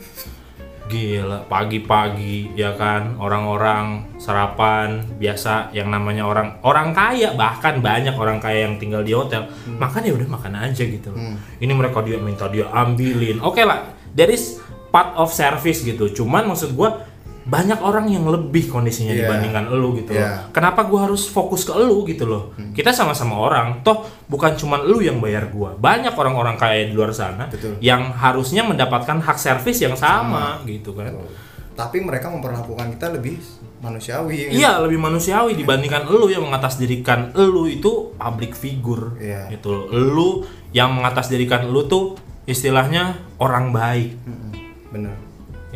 [0.89, 8.41] Gila, pagi-pagi ya kan orang-orang sarapan biasa yang namanya orang orang kaya bahkan banyak orang
[8.41, 9.45] kaya yang tinggal di hotel
[9.77, 11.37] makan ya udah makan aja gitu loh.
[11.61, 13.43] Ini mereka dia minta dia ambilin.
[13.45, 16.09] Oke lah, there is part of service gitu.
[16.09, 17.05] Cuman maksud gua
[17.49, 19.25] banyak orang yang lebih kondisinya Iya.
[19.25, 20.21] dibandingkan elu gitu Iya.
[20.21, 20.53] loh.
[20.53, 22.53] Kenapa gua harus fokus ke elu gitu loh?
[22.77, 25.73] Kita sama-sama orang, toh bukan cuman elu yang bayar gua.
[25.73, 27.81] Banyak orang-orang kaya di luar sana Betul.
[27.81, 31.17] yang harusnya mendapatkan hak servis yang sama, gitu kan.
[31.73, 33.39] tapi mereka memperlakukan kita lebih
[33.79, 39.15] manusiawi Iya, lebih manusiawi dibandingkan elu yang mengatasdirikan elu itu public figure.
[39.15, 39.47] Iya.
[39.47, 39.87] Gitu loh.
[39.89, 40.43] Elu
[40.75, 42.05] yang mengatasdirikan elu tuh
[42.45, 44.51] istilahnya orang baik, Mm-mm,
[44.91, 45.15] bener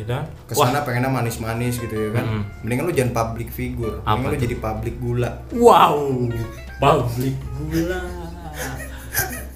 [0.02, 0.24] gitu kan?
[0.42, 2.42] ke sana pengennya manis-manis gitu ya kan Mm-mm.
[2.60, 4.42] mendingan lu jangan public figure Apa mendingan lu tuh?
[4.42, 5.96] jadi public gula Wow,
[6.76, 8.00] public gula.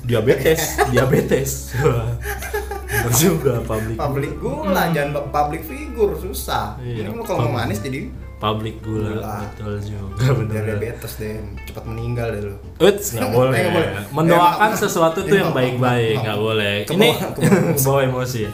[0.03, 1.51] diabetes, diabetes.
[1.77, 2.15] Wah,
[3.03, 3.97] Bener juga public.
[3.97, 8.07] public gula jangan pu- public figure susah Iya, mendingan lu kalau mau manis jadi
[8.37, 9.35] Public gula, Gula.
[9.43, 10.63] betul juga bener.
[10.69, 13.57] diabetes deh cepat meninggal deh lu Uts, nggak boleh.
[13.57, 14.05] Eh.
[14.13, 16.45] Mendoakan Eh, sesuatu tuh yang baik-baik, nggak maaf.
[16.45, 16.75] boleh.
[16.85, 17.09] Ini
[17.83, 18.39] bawa emosi.
[18.45, 18.53] ya.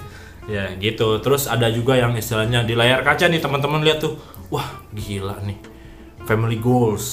[0.51, 1.19] Ya gitu.
[1.23, 4.19] Terus ada juga yang istilahnya di layar kaca nih teman-teman lihat tuh,
[4.51, 5.59] wah gila nih,
[6.27, 7.07] family goals,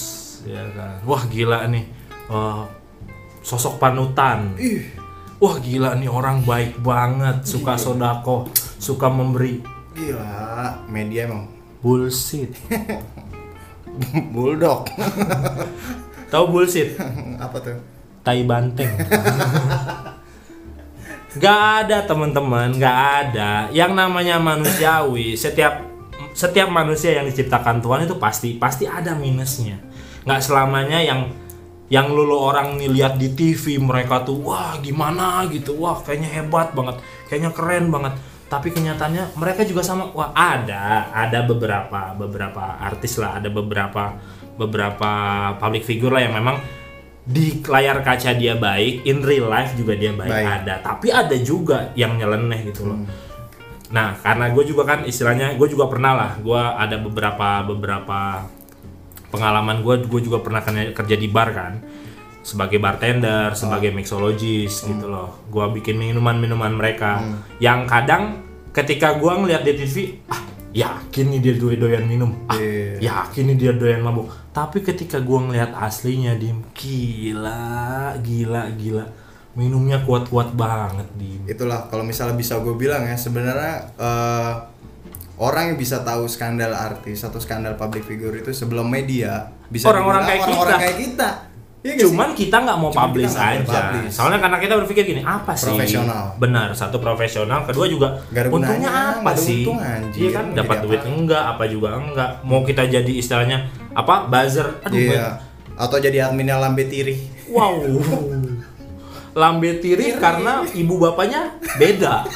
[0.45, 1.01] ya kan.
[1.05, 1.85] Wah gila nih,
[2.29, 2.63] eh,
[3.45, 4.57] sosok panutan.
[4.57, 4.85] ih
[5.39, 9.63] Wah gila nih orang baik banget, suka sodako, suka memberi.
[9.95, 11.47] gila media emang
[11.79, 12.51] Bullshit.
[14.35, 14.87] bulldog
[16.29, 16.95] Tahu bullshit?
[17.43, 17.79] apa tuh
[18.19, 18.91] tai banteng.
[21.37, 23.69] Gak ada teman-teman, gak ada.
[23.69, 25.85] Yang namanya manusiawi, setiap
[26.33, 29.77] setiap manusia yang diciptakan Tuhan itu pasti pasti ada minusnya.
[30.25, 31.29] Gak selamanya yang
[31.89, 36.73] yang lulu orang nih lihat di TV mereka tuh wah gimana gitu, wah kayaknya hebat
[36.73, 36.97] banget,
[37.29, 38.13] kayaknya keren banget.
[38.49, 44.17] Tapi kenyataannya mereka juga sama, wah ada ada beberapa beberapa artis lah, ada beberapa
[44.57, 45.11] beberapa
[45.61, 46.57] public figure lah yang memang
[47.25, 50.47] di layar kaca dia baik, in real life juga dia baik, Baik.
[50.63, 50.75] ada.
[50.81, 52.99] Tapi ada juga yang nyeleneh gitu loh.
[53.89, 58.45] Nah, karena gue juga kan istilahnya gue juga pernah lah, gue ada beberapa beberapa
[59.29, 60.61] pengalaman gue, gue juga pernah
[60.93, 61.73] kerja di bar kan,
[62.41, 65.45] sebagai bartender, sebagai mixologist gitu loh.
[65.49, 67.21] Gue bikin minuman-minuman mereka,
[67.57, 69.95] yang kadang ketika gue ngeliat di TV,
[70.29, 73.01] ah yakin nih dia doy- doyan minum, ah Iya.
[73.01, 74.29] yakin nih dia doyan mabuk.
[74.49, 79.03] Tapi ketika gue ngeliat aslinya di gila, gila, gila,
[79.51, 84.53] minumnya kuat-kuat banget di itulah kalau misalnya bisa gue bilang ya sebenarnya eh,
[85.37, 90.23] orang yang bisa tahu skandal artis atau skandal public figure itu sebelum media bisa Orang-orang
[90.23, 90.79] kayak orang-orang kita.
[90.79, 91.29] kayak kita
[91.79, 92.11] Iya nggak sih?
[92.11, 93.63] Cuman kita nggak mau Cuman publish aja.
[93.63, 94.11] publish.
[94.11, 95.71] Soalnya karena kita berpikir gini, apa sih?
[95.71, 96.35] Profesional.
[96.35, 99.63] Benar, satu profesional, kedua juga ada untungnya apa sih?
[99.63, 100.19] untung, anjir.
[100.19, 101.07] Iya kan, dapat duit apa?
[101.07, 102.29] enggak, apa juga enggak.
[102.43, 104.27] Mau kita jadi istilahnya apa?
[104.27, 104.67] Buzzer.
[104.83, 107.15] Aduh, iya atau jadi adminnya lambe tiri
[107.49, 107.81] Wow.
[109.33, 112.27] Lambe tiri karena ibu bapaknya beda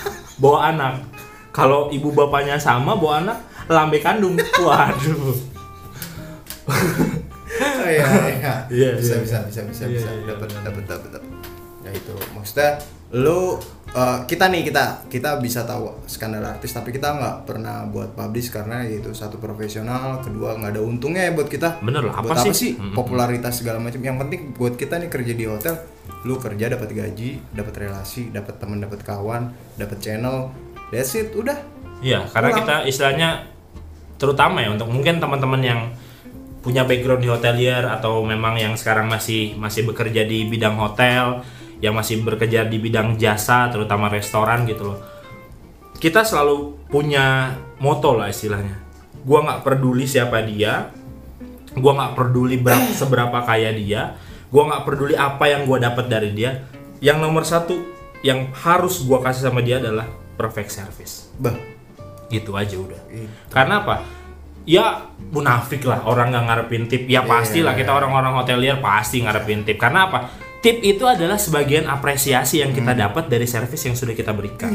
[0.42, 1.06] bawa anak.
[1.54, 3.38] Kalau ibu bapaknya sama bawa anak
[3.70, 4.34] lambe kandung.
[4.58, 5.38] Waduh.
[7.62, 8.06] Oh, iya
[8.40, 8.54] iya.
[8.72, 9.22] Iya, bisa, iya.
[9.22, 10.10] bisa bisa bisa Iya, bisa.
[10.10, 11.32] iya, dapat dapat dapat dapat
[11.84, 12.14] ya itu.
[12.34, 12.72] Maksudnya
[13.14, 13.60] lu
[13.94, 18.50] eh, kita nih kita kita bisa tahu skandal artis tapi kita nggak pernah buat publish
[18.50, 21.84] karena itu satu profesional kedua nggak ada untungnya ya buat kita.
[21.86, 22.74] Bener lah, buat apa apa sih?
[22.96, 24.02] popularitas segala macam.
[24.02, 25.76] Yang penting buat kita nih kerja di hotel
[26.24, 30.50] lu kerja dapat gaji dapat relasi dapat teman dapat kawan dapat channel.
[30.90, 31.58] That's it udah.
[32.04, 32.60] Iya, karena Pulang.
[32.64, 33.30] kita istilahnya
[34.20, 35.80] terutama ya untuk mungkin teman-teman yang
[36.64, 41.44] punya background di hotelier atau memang yang sekarang masih masih bekerja di bidang hotel,
[41.84, 45.00] yang masih bekerja di bidang jasa, terutama restoran gitu loh.
[46.00, 48.80] Kita selalu punya moto lah istilahnya.
[49.28, 50.88] Gua nggak peduli siapa dia,
[51.76, 54.16] gua nggak peduli berapa, seberapa kaya dia,
[54.48, 56.64] gua nggak peduli apa yang gua dapat dari dia.
[57.04, 57.76] Yang nomor satu
[58.24, 60.08] yang harus gua kasih sama dia adalah
[60.40, 61.54] perfect service Bah,
[62.32, 63.30] gitu aja udah Itu.
[63.54, 64.02] karena apa
[64.64, 67.04] ya munafik lah orang nggak ngarepin tip.
[67.08, 69.78] Ya pastilah kita orang-orang hotelier pasti ngarepin tip.
[69.80, 70.20] Karena apa?
[70.64, 74.72] Tip itu adalah sebagian apresiasi yang kita dapat dari servis yang sudah kita berikan.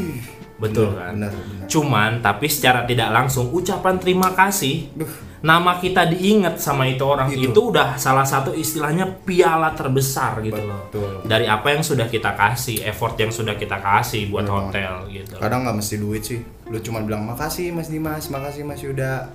[0.59, 1.15] Betul kan?
[1.15, 1.67] benar, benar.
[1.71, 5.07] cuman tapi secara tidak langsung ucapan terima kasih Duh,
[5.39, 7.55] nama kita diingat sama itu orang Itu.
[7.55, 10.91] itu, udah salah satu istilahnya piala terbesar gitu loh.
[11.23, 14.59] Dari apa yang sudah kita kasih effort yang sudah kita kasih buat Betul.
[14.67, 15.33] hotel gitu.
[15.39, 16.43] Kadang nggak mesti duit sih.
[16.67, 19.31] Lu cuma bilang makasih Mas Dimas, makasih Mas Yuda.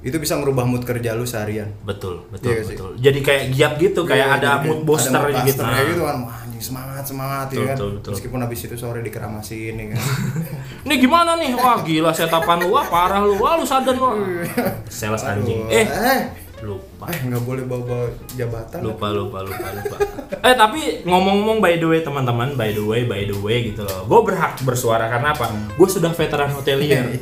[0.00, 1.66] Itu bisa ngerubah mood kerja lu seharian.
[1.82, 2.68] betul betul Iya sih.
[2.72, 5.88] betul jadi kayak giat gitu kayak Iya, ada mood booster ada mood gitu kayak Nah.
[5.88, 6.16] gitu kan.
[6.20, 7.74] Wah, anjing semangat semangat Betul, ya kan.
[7.74, 8.10] betul, betul.
[8.12, 10.00] Meskipun habis itu sore dikeramasin ya kan.
[10.86, 11.50] Ini gimana nih?
[11.52, 14.06] Wah gila setapan lu, wah parah lu, wah lu sadar lu.
[14.88, 15.66] Sales anjing.
[15.66, 16.20] Eh, eh,
[16.62, 17.04] lupa.
[17.10, 18.78] eh nggak boleh bawa-bawa jabatan.
[18.82, 19.96] Lupa, lupa, lupa, lupa.
[20.48, 24.06] eh tapi ngomong-ngomong by the way teman-teman, by the way, by the way gitu loh.
[24.06, 25.46] Gue berhak bersuara karena apa?
[25.78, 27.04] Gue sudah veteran hotelier.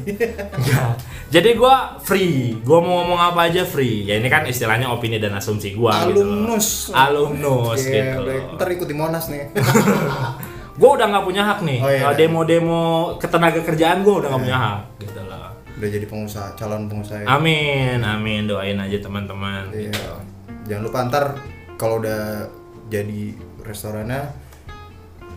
[0.66, 0.98] Ya.
[1.30, 2.58] Jadi gue free.
[2.64, 4.02] Gue mau ngomong apa aja free.
[4.02, 5.92] Ya ini kan istilahnya opini dan asumsi gue.
[6.10, 6.46] Gitu loh.
[6.46, 6.90] Alumnus.
[6.90, 8.18] Alumnus Oke, gitu.
[8.24, 8.56] loh.
[8.58, 9.52] Ntar ikut di Monas nih.
[10.76, 11.78] Gue udah nggak punya hak nih.
[11.80, 12.12] Oh, iya, iya.
[12.12, 14.80] demo-demo ketenaga kerjaan gue udah nggak punya hak.
[15.00, 15.20] Gitu.
[15.76, 17.20] Udah jadi pengusaha, calon pengusaha.
[17.20, 17.26] ya.
[17.28, 18.48] Amin, amin.
[18.48, 19.68] Doain aja teman-teman.
[19.70, 19.92] Iya.
[19.92, 20.12] gitu.
[20.66, 21.24] Jangan lupa ntar
[21.76, 22.48] kalau udah
[22.88, 24.32] jadi restorannya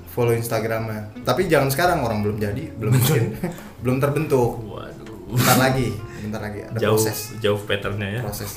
[0.09, 1.11] follow Instagramnya.
[1.21, 3.23] Tapi jangan sekarang orang belum jadi, belum bikin,
[3.83, 4.63] belum terbentuk.
[4.63, 5.29] Waduh.
[5.29, 5.93] Bentar lagi,
[6.25, 7.37] bentar lagi ada Jauh, proses.
[7.37, 8.21] jauh patternnya ya.
[8.25, 8.49] Proses.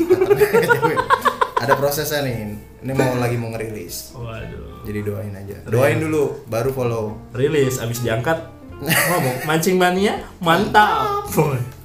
[1.62, 2.56] ada prosesnya nih.
[2.80, 4.16] Ini mau lagi mau ngerilis.
[4.16, 4.82] Waduh.
[4.82, 5.56] Jadi doain aja.
[5.68, 7.18] Doain dulu, baru follow.
[7.36, 8.38] Rilis, abis diangkat
[8.82, 11.26] ngomong mancing mania mantap.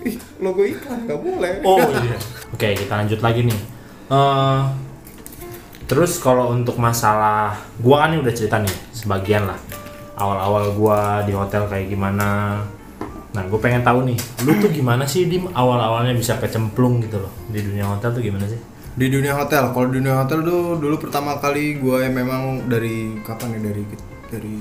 [0.01, 1.53] Ih, logo iklan nggak boleh.
[1.61, 2.17] Oh iya.
[2.49, 3.59] Oke, kita lanjut lagi nih.
[4.07, 4.61] Eh,
[5.85, 9.59] terus kalau untuk masalah gua kan ini udah cerita nih sebagian lah.
[10.17, 12.59] Awal-awal gua di hotel kayak gimana.
[13.37, 14.17] Nah, gue pengen tahu nih,
[14.49, 18.49] lu tuh gimana sih dim awal-awalnya bisa kecemplung gitu loh di dunia hotel tuh gimana
[18.49, 18.57] sih?
[18.97, 23.53] Di dunia hotel, kalau di dunia hotel tuh dulu pertama kali gue memang dari kapan
[23.53, 23.83] nih dari
[24.33, 24.57] dari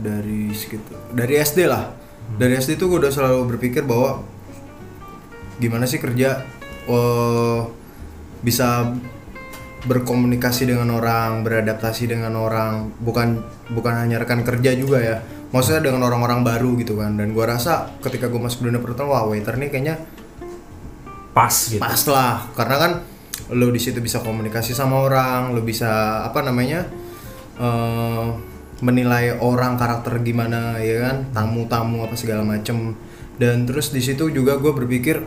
[0.00, 1.92] dari sekitar dari SD lah.
[2.30, 4.22] Dari SD tuh gue udah selalu berpikir bahwa
[5.60, 6.42] gimana sih kerja
[6.88, 7.60] eh,
[8.40, 8.96] bisa
[9.80, 13.40] berkomunikasi dengan orang, beradaptasi dengan orang, bukan
[13.72, 15.18] bukan hanya rekan kerja juga ya.
[15.50, 17.16] Maksudnya dengan orang-orang baru gitu kan.
[17.18, 19.96] Dan gua rasa ketika gue masuk dunia perhotelan, wah waiter nih kayaknya
[21.30, 21.78] Pas gitu.
[21.78, 22.92] pas lah karena kan
[23.54, 26.90] lo di situ bisa komunikasi sama orang lo bisa apa namanya
[27.54, 28.26] eh,
[28.80, 31.16] menilai orang karakter gimana ya kan?
[31.32, 32.96] Tamu-tamu apa segala macem.
[33.40, 35.24] Dan terus di situ juga gue berpikir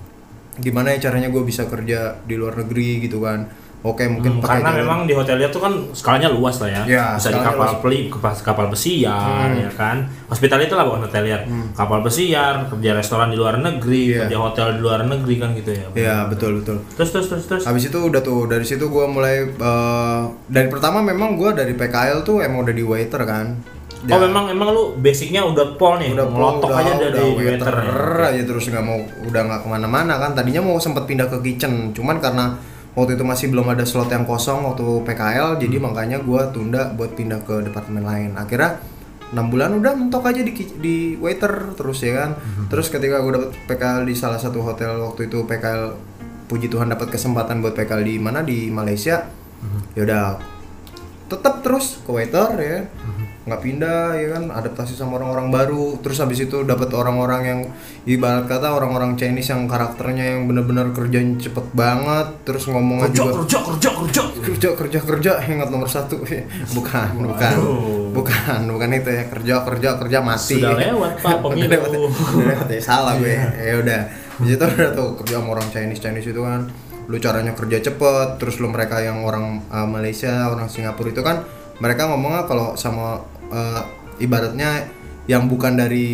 [0.64, 4.50] gimana ya caranya gue bisa kerja di luar negeri gitu kan oke mungkin Hmm, pakai
[4.54, 6.82] karena jalan- memang di hotelnya tuh kan skalanya luas lah ya.
[6.86, 7.98] Ya, Bisa di kapal peli,
[8.38, 9.96] kapal, pesiar ya kan.
[10.26, 11.40] Hospital itu lah bukan hotelier.
[11.72, 14.12] Kapal pesiar, kerja restoran di luar negeri, Hmm.
[14.12, 14.20] Iya.
[14.22, 15.86] kerja hotel di luar negeri kan gitu ya.
[15.92, 17.62] ya betul betul Terus terus terus terus.
[17.64, 22.20] Habis itu udah tuh dari situ gue mulai eh, dari pertama memang gue dari PKL
[22.20, 23.56] tuh emang udah di waiter kan.
[24.02, 27.68] Oh memang emang lu basicnya udah pol nih, udah ngelotok udah, aja udah dari waiter
[27.68, 27.74] waiter.
[28.18, 28.28] ya.
[28.30, 31.92] aja terus nggak mau udah nggak ke mana-mana kan tadinya mau sempat pindah ke kitchen
[31.92, 32.56] cuman karena
[32.92, 35.84] waktu itu masih belum ada slot yang kosong waktu PKL jadi Hmm.
[35.86, 38.82] makanya gua tunda buat pindah ke departemen lain akhirnya
[39.30, 42.66] enam bulan udah mentok aja di di waiter terus ya kan Hmm.
[42.66, 45.94] terus ketika gue dapet PKL di salah satu hotel waktu itu PKL
[46.46, 49.86] puji Tuhan dapat kesempatan buat PKL di mana di Malaysia Hmm.
[49.94, 50.24] ya udah
[51.26, 53.19] tetap terus ke waiter ya Hmm.
[53.40, 57.60] Nggak pindah ya kan adaptasi sama orang-orang baru terus habis itu dapat orang-orang yang
[58.04, 63.32] ibarat kata orang-orang Chinese yang karakternya yang bener-bener kerjanya cepet banget terus ngomongnya Kerja juga
[63.32, 64.22] kerja kerja kerja.
[64.44, 66.20] kerja kerja kerja ingat nomor satu
[66.70, 68.12] bukan bukan Waduh.
[68.12, 71.70] bukan bukan itu ya kerja kerja kerja mati Sudah lewat Pak Udah pemilu.
[71.70, 72.80] lewat, udah lewat ya.
[72.80, 73.44] salah gue Iya.
[73.58, 74.00] ya udah
[74.36, 76.68] di situ udah tuh kerja sama orang Chinese Chinese itu kan
[77.06, 81.40] lu caranya kerja cepet terus lu mereka yang orang uh, Malaysia orang Singapura itu kan
[81.80, 83.82] mereka ngomongnya kalau sama uh,
[84.16, 84.84] ibaratnya
[85.24, 86.08] yang bukan dari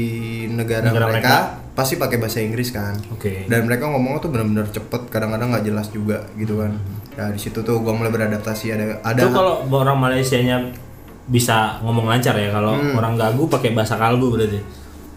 [0.46, 1.34] negara, Negara mereka,
[1.72, 3.44] pasti pakai bahasa Inggris kan Oke.
[3.44, 6.72] dan mereka ngomongnya tuh benar-benar cepet kadang-kadang nggak jelas juga gitu kan
[7.12, 10.72] ya di situ tuh gua mulai beradaptasi ada ada Itu kalau orang Malaysianya
[11.26, 12.94] bisa ngomong lancar ya kalau Hmm.
[12.94, 14.60] orang gagu pakai bahasa kalbu berarti.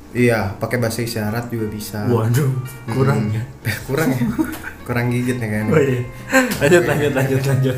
[0.09, 2.01] Iya, pakai bahasa isyarat juga bisa.
[2.09, 2.49] Waduh,
[2.89, 3.45] kurang ya.
[3.62, 4.25] Eh, kurang ya.
[4.81, 5.69] kurang gigit nih kayaknya.
[5.69, 6.01] Oh iya.
[6.57, 7.77] Lanjut lanjut lanjut lanjut.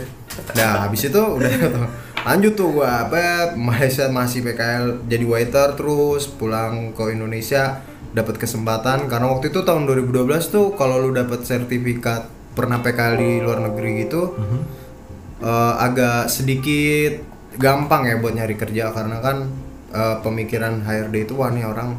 [0.56, 1.86] Nah, habis itu udah tuh.
[2.22, 7.82] Lanjut tuh gua apa Malaysia masih PKL jadi waiter terus pulang ke Indonesia
[8.14, 9.10] dapat kesempatan.
[9.10, 14.06] Karena waktu itu tahun 2012 tuh kalau lu dapat sertifikat pernah PKL di luar negeri
[14.06, 14.38] gitu
[15.42, 17.26] eh, agak sedikit
[17.58, 18.94] gampang ya buat nyari kerja.
[18.94, 19.50] Karena kan
[19.90, 21.98] eh, pemikiran HRD itu wah nih orang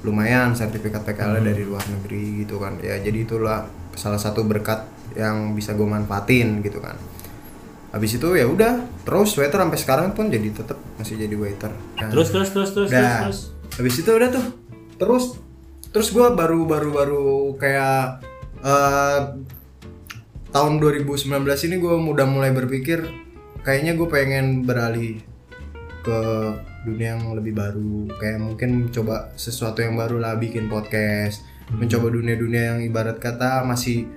[0.00, 2.80] lumayan sertifikat PKL dari luar negeri gitu kan.
[2.80, 6.96] Ya jadi itulah salah satu berkat yang bisa gue manfaatin gitu kan
[7.98, 12.14] habis itu ya udah terus waiter sampai sekarang pun jadi tetap masih jadi waiter Dan-
[12.14, 13.02] Terus terus terus terus terus.
[13.02, 13.40] Nah, terus.
[13.74, 14.46] habis itu udah tuh
[14.94, 15.24] terus
[15.90, 17.26] terus gue baru baru baru
[17.58, 18.22] kayak
[18.62, 19.20] eh,
[20.48, 21.26] tahun 2019
[21.66, 23.02] ini gue udah mulai berpikir
[23.60, 25.18] kayaknya gue pengen beralih
[26.00, 26.18] ke
[26.86, 32.72] dunia yang lebih baru kayak mungkin coba sesuatu yang baru lah bikin podcast mencoba dunia-dunia
[32.72, 34.08] yang ibarat kata masih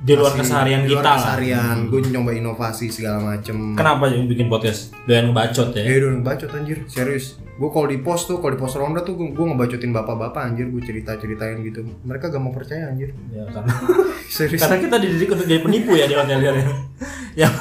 [0.00, 1.18] Di luar masih keseharian di luar kita lah.
[1.20, 4.96] keseharian gue nyoba inovasi segala macem Kenapa yang bikin podcast?
[5.04, 5.82] Doyan bacot ya.
[5.84, 7.36] Ya udah bacot anjir, serius.
[7.60, 10.80] Gue kalau di pos tuh, kalau di pos ronda tuh gue ngebacotin bapak-bapak anjir, gue
[10.80, 11.84] cerita-ceritain gitu.
[12.00, 13.12] Mereka gak mau percaya anjir.
[13.28, 13.72] Ya, karena
[14.32, 14.60] Serius.
[14.64, 16.52] karena kita dididik untuk jadi penipu ya di hotel ya.
[17.36, 17.52] yang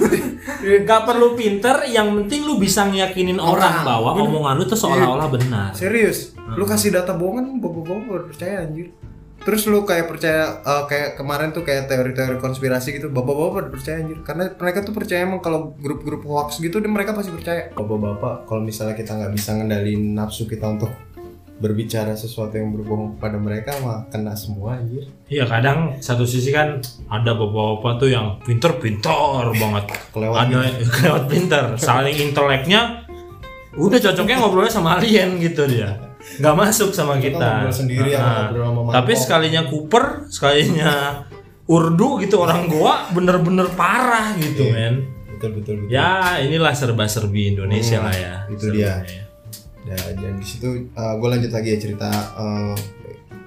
[0.88, 3.86] nggak perlu pinter, yang penting lu bisa ngeyakinin orang, Orang.
[3.86, 4.28] bahwa Bener.
[4.32, 5.70] omongan lu tuh seolah-olah benar.
[5.76, 6.32] Serius.
[6.56, 8.96] Lu kasih data bohongan bapak-bapak percaya anjir.
[9.40, 13.96] Terus lu kayak percaya eh, kayak kemarin tuh kayak teori-teori konspirasi gitu, bapak-bapak pada percaya
[14.04, 14.20] anjir.
[14.22, 17.72] Karena mereka tuh percaya emang kalau grup-grup hoax gitu dia mereka pasti percaya.
[17.74, 20.92] Bapak-bapak kalau misalnya kita nggak bisa ngendalin nafsu kita untuk
[21.60, 25.12] berbicara sesuatu yang berbohong pada mereka mah kena semua anjir.
[25.28, 26.80] Iya kadang satu sisi kan
[27.12, 29.86] ada bapak-bapak tuh yang pinter-pinter banget.
[30.16, 30.60] Kelewat ada
[30.96, 33.04] kelewat pinter, saling inteleknya
[33.76, 36.09] udah cocoknya ngobrolnya sama alien gitu dia.
[36.38, 37.50] Nggak masuk sama Kita kita.
[37.58, 38.48] ngobrol sendiri Ah.
[38.48, 40.92] ngobrol sama Tapi sekalinya Cooper, sekalinya
[41.66, 44.74] Urdu gitu orang Goa bener-bener parah gitu Iya.
[44.74, 44.96] men.
[45.30, 45.90] Betul betul betul.
[45.90, 48.34] Ya inilah serba-serbi Indonesia Hmm, lah ya.
[48.48, 49.00] itu dia.
[49.00, 49.24] Sebenarnya.
[49.82, 52.76] Ya, dan di situ gue lanjut lagi ya cerita eh,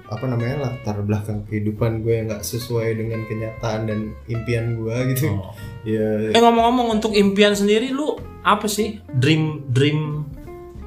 [0.05, 5.31] apa namanya latar belakang kehidupan gue yang nggak sesuai dengan kenyataan dan impian gue gitu.
[5.31, 5.53] Oh.
[5.83, 10.27] Ya Eh ngomong-ngomong untuk impian sendiri lu apa sih dream dream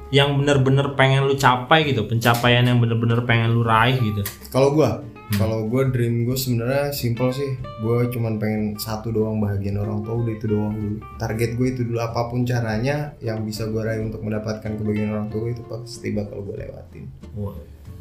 [0.09, 4.23] yang bener-bener pengen lu capai gitu, pencapaian yang bener-bener pengen lu raih gitu.
[4.49, 4.87] kalau gue,
[5.27, 5.43] Hmm.
[5.43, 7.59] kalau gue dream gue sebenarnya simple sih.
[7.83, 11.03] Gue cuman pengen satu doang bahagian orang tua udah itu doang dulu.
[11.19, 15.27] Target gue itu dulu apa pun caranya yang bisa gue raih untuk mendapatkan kebahagiaan orang
[15.27, 17.11] tua itu pasti bakal gue lewatin.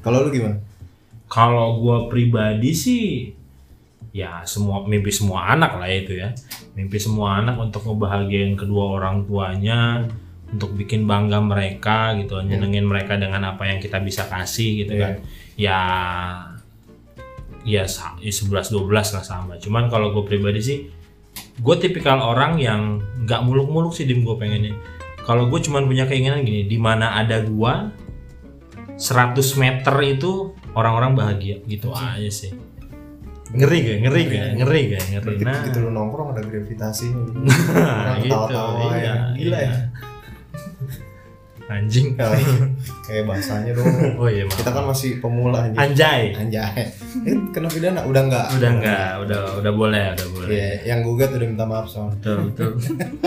[0.06, 0.62] Kalau lu gimana?
[1.26, 3.34] Kalau gua pribadi sih
[4.14, 6.30] ya semua mimpi semua anak lah itu ya.
[6.78, 10.06] Mimpi semua anak untuk ngebahagiain kedua orang tuanya,
[10.48, 15.02] untuk bikin bangga mereka gitu, nyenengin mereka dengan apa yang kita bisa kasih gitu Iya.
[15.02, 15.12] kan.
[15.56, 15.80] Ya
[17.62, 19.58] ya sa- ya 11 12 lah sama.
[19.58, 20.78] Cuman kalau gue pribadi sih
[21.56, 22.80] gue tipikal orang yang
[23.20, 24.76] nggak muluk-muluk sih dim gue pengennya.
[25.22, 27.90] Kalau gue cuman punya keinginan gini, di mana ada gua
[28.94, 32.54] 100 meter itu orang-orang bahagia gitu aja sih.
[33.46, 33.96] Ngeri gak?
[34.02, 34.46] Ngeri gak?
[34.56, 35.02] Ngeri gak?
[35.08, 35.22] Ngeri.
[35.26, 37.22] Berarti Nah, begitu lu nongkrong ada gravitasinya.
[37.74, 38.30] nah, Orang gitu.
[38.30, 39.14] ketawa-tawa Iya, ya.
[39.34, 39.66] Gila iya.
[39.66, 39.74] ya.
[41.66, 42.14] Anjing.
[43.02, 43.90] Kayak bahasanya dong.
[44.22, 44.54] Oh iya, maaf.
[44.62, 45.78] Kita kan masih pemula anjir.
[45.82, 46.22] Anjay.
[46.38, 46.94] Anjay.
[47.26, 48.46] Eh, kena pidana udah enggak?
[48.54, 50.48] Udah enggak, udah udah boleh, udah boleh.
[50.54, 52.22] Iya, yang gugat udah minta maaf soalnya.
[52.22, 52.70] Betul, betul.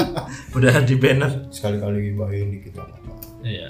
[0.58, 1.32] udah di banner.
[1.52, 2.88] Sekali-kali gibahin dikit lah.
[3.43, 3.67] Iya.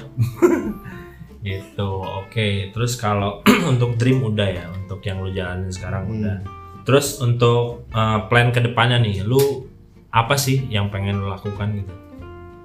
[1.49, 1.89] gitu.
[2.25, 6.15] Oke, terus kalau untuk dream udah ya, untuk yang lu jalanin sekarang Hmm.
[6.21, 6.37] udah.
[6.85, 9.65] Terus untuk uh, plan ke depannya nih, lu
[10.09, 11.93] apa sih yang pengen lu lakukan gitu?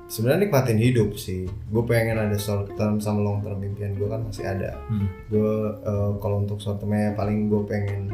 [0.04, 1.48] Sebenarnya nikmatin hidup sih.
[1.68, 4.76] Gue pengen ada short term sama long term impian gue kan masih ada.
[4.86, 5.08] Hmm.
[5.26, 8.12] Gue eh, kalau untuk short termnya paling gue pengen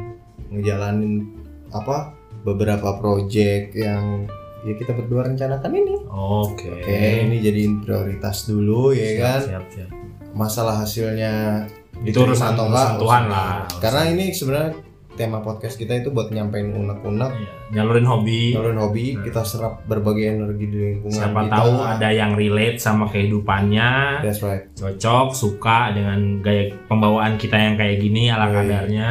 [0.49, 1.27] ngejalanin
[1.69, 4.27] apa beberapa project yang
[4.61, 5.95] ya kita berdua rencanakan ini.
[6.07, 6.69] Oke.
[6.69, 9.41] Oke, ini jadiin prioritas dulu ya Siap, kan.
[9.41, 9.89] Siap, siap.
[10.31, 11.67] masalah hasilnya
[12.07, 14.71] Itu urusan- atau enggak Tuhan lah, karena ini sebenarnya
[15.11, 18.41] tema podcast kita itu buat nyampein unek-unek Iya, Nyalurin hobi.
[18.51, 23.05] nyalurin hobi kita serap berbagai energi di lingkungan Siapa kita tahu ada yang relate sama
[23.07, 23.89] kehidupannya,
[24.21, 28.55] that's right cocok, suka dengan gaya pembawaan kita yang kayak gini ala Iya, iya.
[28.55, 29.07] kadarnya.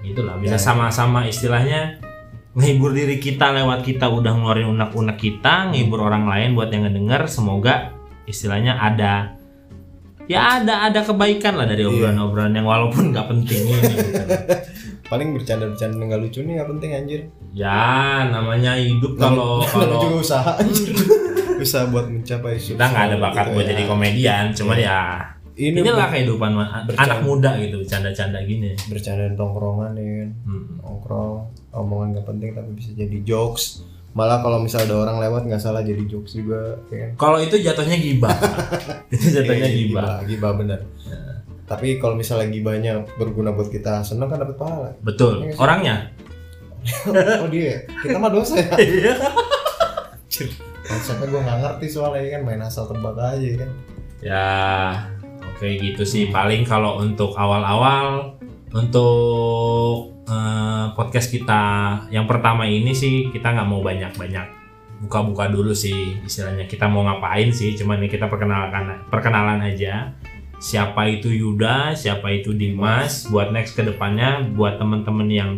[0.00, 0.60] Gitulah, bisa Ya, ya.
[0.60, 1.80] sama-sama istilahnya
[2.50, 7.28] menghibur diri kita lewat kita udah ngeluarin unek-unek kita, ngehibur orang lain buat yang ngedenger,
[7.28, 7.92] semoga
[8.24, 9.38] istilahnya ada
[10.26, 11.88] ya ada ada kebaikan lah dari Iya.
[11.88, 14.12] obrolan-obrolan yang walaupun nggak penting ini gitu.
[15.08, 17.20] paling bercanda-bercanda nggak lucu nih nggak penting anjir.
[17.50, 17.80] Ya,
[18.24, 20.92] namanya hidup kalau kalau juga usaha anjir.
[21.58, 23.70] Usaha buat mencapai kita nggak ada bakat gitu buat ya.
[23.72, 25.00] jadi komedian, cuman ya
[25.52, 27.02] ini inilah kehidupan bercanda.
[27.02, 28.78] anak muda gitu canda-canda gini.
[28.86, 30.64] bercanda tongkrongan ya kan Hmm.
[30.78, 31.34] nongkrong
[31.72, 33.82] omongan gak penting tapi bisa jadi jokes.
[34.08, 37.58] Malah kalau misal ada orang lewat nggak salah jadi jokes juga ya kan kalau itu
[37.58, 38.34] jatuhnya gibah.
[39.10, 40.22] Itu jatuhnya Eh, gibah.
[40.22, 40.86] gibah bener
[41.68, 44.90] tapi kalau misalnya gibahnya berguna buat kita seneng kan dapat pahala.
[45.04, 45.44] Betul.
[45.44, 45.60] Iya sih.
[45.60, 45.96] orangnya?
[47.44, 47.84] Oh dia.
[48.00, 48.72] Kita mah dosa ya.
[48.80, 49.14] Iya.
[50.88, 52.42] konsepnya gue nggak ngerti soalnya ya kan?
[52.48, 53.70] Main asal tebak aja ya kan?
[54.24, 54.48] Ya
[55.44, 56.32] oke gitu sih.
[56.32, 58.40] Paling kalau untuk awal-awal
[58.72, 61.62] untuk eh, podcast kita
[62.08, 64.46] yang pertama ini sih kita nggak mau banyak-banyak
[65.04, 66.64] buka-buka dulu sih istilahnya.
[66.64, 67.76] Kita mau ngapain sih?
[67.76, 70.16] Cuman ini kita perkenalkan perkenalan aja
[70.58, 75.50] siapa itu Yuda siapa itu Dimas buat next ke depannya buat temen-temen yang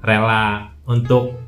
[0.00, 1.40] rela untuk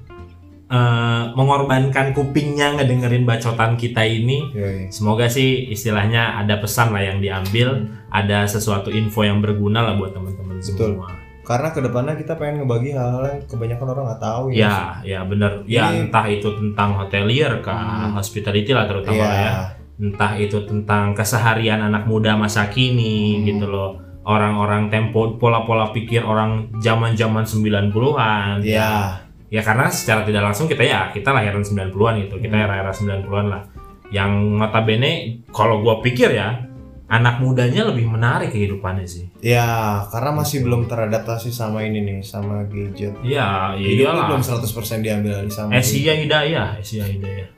[0.66, 4.88] eh, mengorbankan kupingnya ngedengerin bacotan kita ini Yoi.
[4.88, 10.12] Semoga sih istilahnya ada pesan lah yang diambil, ada sesuatu info yang berguna lah buat
[10.12, 10.96] teman-teman Betul.
[10.96, 11.10] semua.
[11.44, 15.60] karena ke depannya kita pengen ngebagi hal-hal yang kebanyakan orang nggak tahu Ya, ya bener.
[15.68, 18.16] Ya Ini- entah itu tentang hotelier kah, Hmm.
[18.16, 19.28] hospitality lah terutama Iya.
[19.28, 19.52] lah ya.
[19.94, 23.44] Entah itu tentang keseharian anak muda masa kini Hmm.
[23.46, 23.98] gitu loh.
[24.24, 28.64] Orang-orang tempo pola-pola pikir orang zaman-zaman 90-an.
[28.64, 29.20] Iya.
[29.48, 32.40] Ya karena secara tidak langsung kita ya kita lahiran 90-an gitu.
[32.40, 32.64] Kita Hmm.
[32.64, 33.62] era-era 90-an lah.
[34.10, 35.12] Yang notabene
[35.48, 36.58] kalau gua pikir ya
[37.04, 39.28] anak mudanya lebih menarik kehidupannya sih.
[39.38, 43.12] Ya, karena masih belum teradaptasi sama ini nih, sama gadget.
[43.22, 44.26] Iya, ya iyalah.
[44.32, 45.78] belum 100% diambil alih sama.
[45.78, 47.53] Asia Hidayah, Asia Hidayah.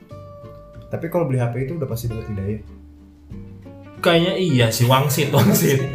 [0.87, 2.61] Tapi kalau beli HP itu udah pasti dapat hidayah.
[3.97, 5.81] Kayaknya iya sih wangsit wangsit.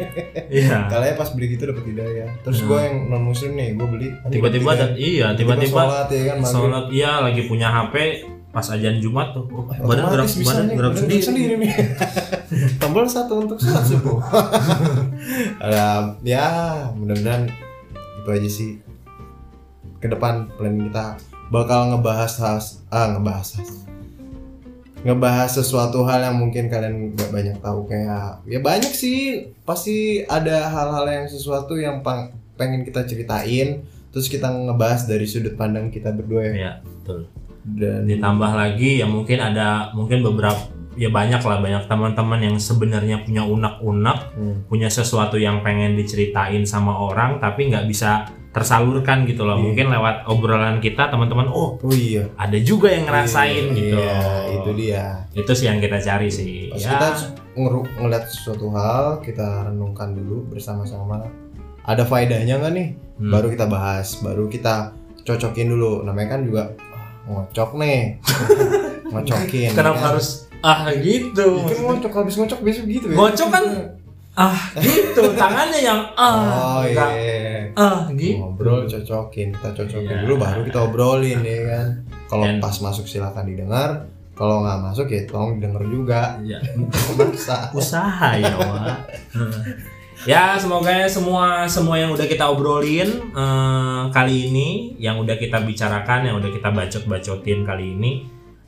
[0.53, 0.85] Iya.
[0.85, 2.29] Kalian pas beli gitu dapat hidayah.
[2.45, 4.07] Terus gue yang non muslim nih, gue beli.
[4.29, 6.53] Tiba-tiba dapet ada iya, tiba-tiba sholat ya kan maghrib.
[6.53, 7.95] sholat iya lagi punya HP
[8.53, 9.49] pas ajan Jumat tuh.
[9.49, 11.23] Oh, badan gerak badan gerak sendiri.
[11.25, 11.73] sendiri nih.
[12.81, 14.21] Tombol satu untuk sholat subuh.
[16.21, 16.45] Ya,
[16.93, 17.49] mudah-mudahan
[18.21, 18.71] itu aja sih.
[19.97, 21.17] Ke depan plan kita
[21.49, 23.92] bakal ngebahas has, ah ngebahas has.
[25.03, 27.85] Ngebahas sesuatu hal yang mungkin kalian gak banyak tahu.
[27.87, 29.51] Kayak ya banyak sih.
[29.67, 33.83] Pasti ada hal-hal yang sesuatu yang pang- pengen kita ceritain.
[34.13, 36.53] Terus kita ngebahas dari sudut pandang kita berdua ya.
[36.53, 37.19] Iya, betul.
[37.63, 43.21] dan Ditambah lagi ya mungkin ada mungkin beberapa ya banyak lah banyak teman-teman yang sebenarnya
[43.21, 44.65] punya unak-unak Hmm.
[44.65, 49.57] punya sesuatu yang pengen diceritain sama orang tapi nggak bisa tersalurkan gitu loh.
[49.57, 49.63] Iya.
[49.63, 52.29] mungkin lewat obrolan kita teman-teman oh oh iya.
[52.35, 53.97] ada juga yang ngerasain Iya, gitu.
[53.97, 54.17] iya,
[54.51, 55.05] itu dia.
[55.33, 56.69] Itu sih yang kita cari sih.
[56.69, 56.89] Pas ya.
[56.93, 57.07] kita
[57.55, 61.25] ngeru- ngeliat sesuatu hal kita renungkan dulu bersama-sama.
[61.81, 62.87] Ada faedahnya nggak nih?
[63.13, 63.29] Hmm.
[63.29, 66.01] baru kita bahas baru kita cocokin dulu.
[66.01, 66.63] Namanya kan juga
[67.25, 67.99] ngocok nih.
[69.13, 70.05] Ngocokin kenapa ya.
[70.09, 70.27] harus
[70.63, 71.47] ah gitu.
[71.61, 73.15] Kan ngocok habis ngocok besok gitu ya?
[73.15, 73.65] Ngocok kan
[74.33, 75.21] ah gitu.
[75.41, 77.05] Tangannya yang ah oh iya.
[77.75, 78.39] Ah gitu.
[78.39, 80.21] Ngobrol cocokin kita cocokin Iya.
[80.23, 81.87] dulu baru kita obrolin ya kan?
[82.25, 83.89] Kalau Dan- pas masuk silakan didengar
[84.33, 86.21] kalau nggak masuk ya tolong didengar juga.
[86.41, 86.57] Ya,
[87.19, 87.69] maksa.
[87.69, 88.97] Usaha ya Wak.
[90.23, 96.31] ya semoga semua semua yang udah kita obrolin eh, kali ini yang udah kita bicarakan
[96.31, 98.11] yang udah kita bacot-bacotin kali ini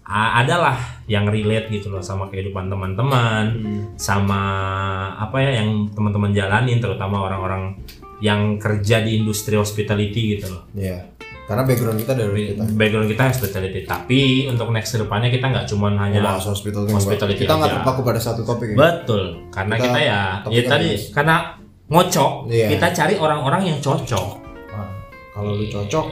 [0.05, 0.77] adalah
[1.09, 3.45] yang relate gitu loh sama kehidupan teman-teman
[3.97, 4.41] sama
[5.17, 7.81] apa ya yang teman-teman jalanin terutama orang-orang
[8.21, 10.63] yang kerja di industri hospitality gitu loh.
[10.77, 12.63] Ya karena background kita dari kita.
[12.73, 13.79] Background kita hospitality.
[13.85, 18.01] Tapi untuk next ke depannya kita nggak cuman hanya bahas hospitality, hospitality kita nggak terpaku
[18.01, 19.45] pada satu topik ya betul.
[19.53, 21.35] Karena Kita kita, ya ya tadi karena
[21.85, 22.31] ngocok.
[22.49, 22.67] Iya.
[22.73, 24.27] kita cari orang-orang yang cocok.
[24.73, 24.89] Nah,
[25.37, 26.05] kalau lu cocok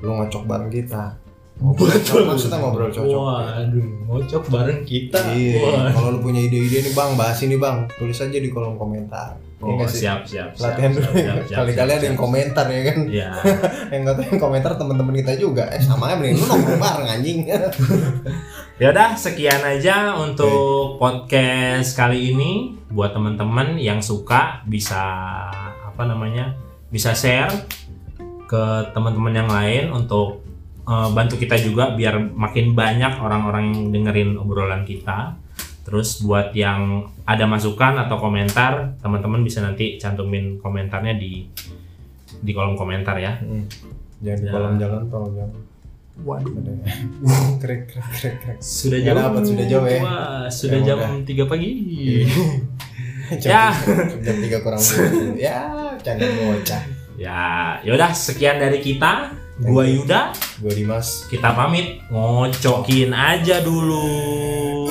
[0.00, 1.18] lu ngocok bareng kita
[1.60, 3.20] ngobrol cocok maksudnya ngobrol cocok.
[3.20, 5.20] Waduh ngocok bareng kita.
[5.36, 5.92] Iya.
[5.92, 7.84] Kalau lu punya ide-ide nih bang bahas ini bang.
[8.00, 9.36] Tulis aja di kolom komentar.
[9.60, 10.08] Oh, Iya sih?
[10.08, 11.08] siap siap siap, latihan dulu
[11.52, 12.98] kali-kali ada yang komentar ya kan?
[13.04, 13.28] Iya.
[13.92, 15.68] yang yang komentar teman-teman kita juga.
[15.68, 17.38] Eh sama aja mending lu nongkrong bareng anjing.
[18.80, 22.80] Ya udah sekian aja untuk podcast kali ini.
[22.88, 24.96] Buat teman-teman yang suka bisa
[25.84, 26.56] apa namanya?
[26.88, 27.52] Bisa share
[28.48, 28.64] ke
[28.96, 30.40] teman-teman yang lain untuk
[30.90, 35.38] eh, bantu kita juga biar makin banyak orang-orang yang dengerin obrolan kita.
[35.80, 41.46] Terus buat yang ada masukan atau komentar, teman-teman bisa nanti cantumin komentarnya di
[42.40, 43.38] di kolom komentar ya.
[43.38, 43.64] Hmm.
[44.20, 44.52] jangan di Ya.
[44.52, 45.60] kolom jalan tolong jangan
[46.20, 46.52] Waduh.
[46.52, 46.94] Ya.
[47.64, 50.00] krek krek krek krek Sudah jam dapet, sudah jauh ya.
[50.04, 50.98] Wah, sudah Ya jam.
[51.24, 51.70] 3 pagi.
[53.40, 53.64] jam, Ya.
[54.20, 54.82] jam tiga kurang
[55.48, 55.60] ya
[55.96, 56.82] canda bocah
[57.16, 59.32] Ya, yaudah sekian dari kita.
[59.60, 60.32] Gua Yuda,
[60.64, 62.00] gue Dimas kita pamit.
[62.08, 64.88] Ngocokin aja dulu.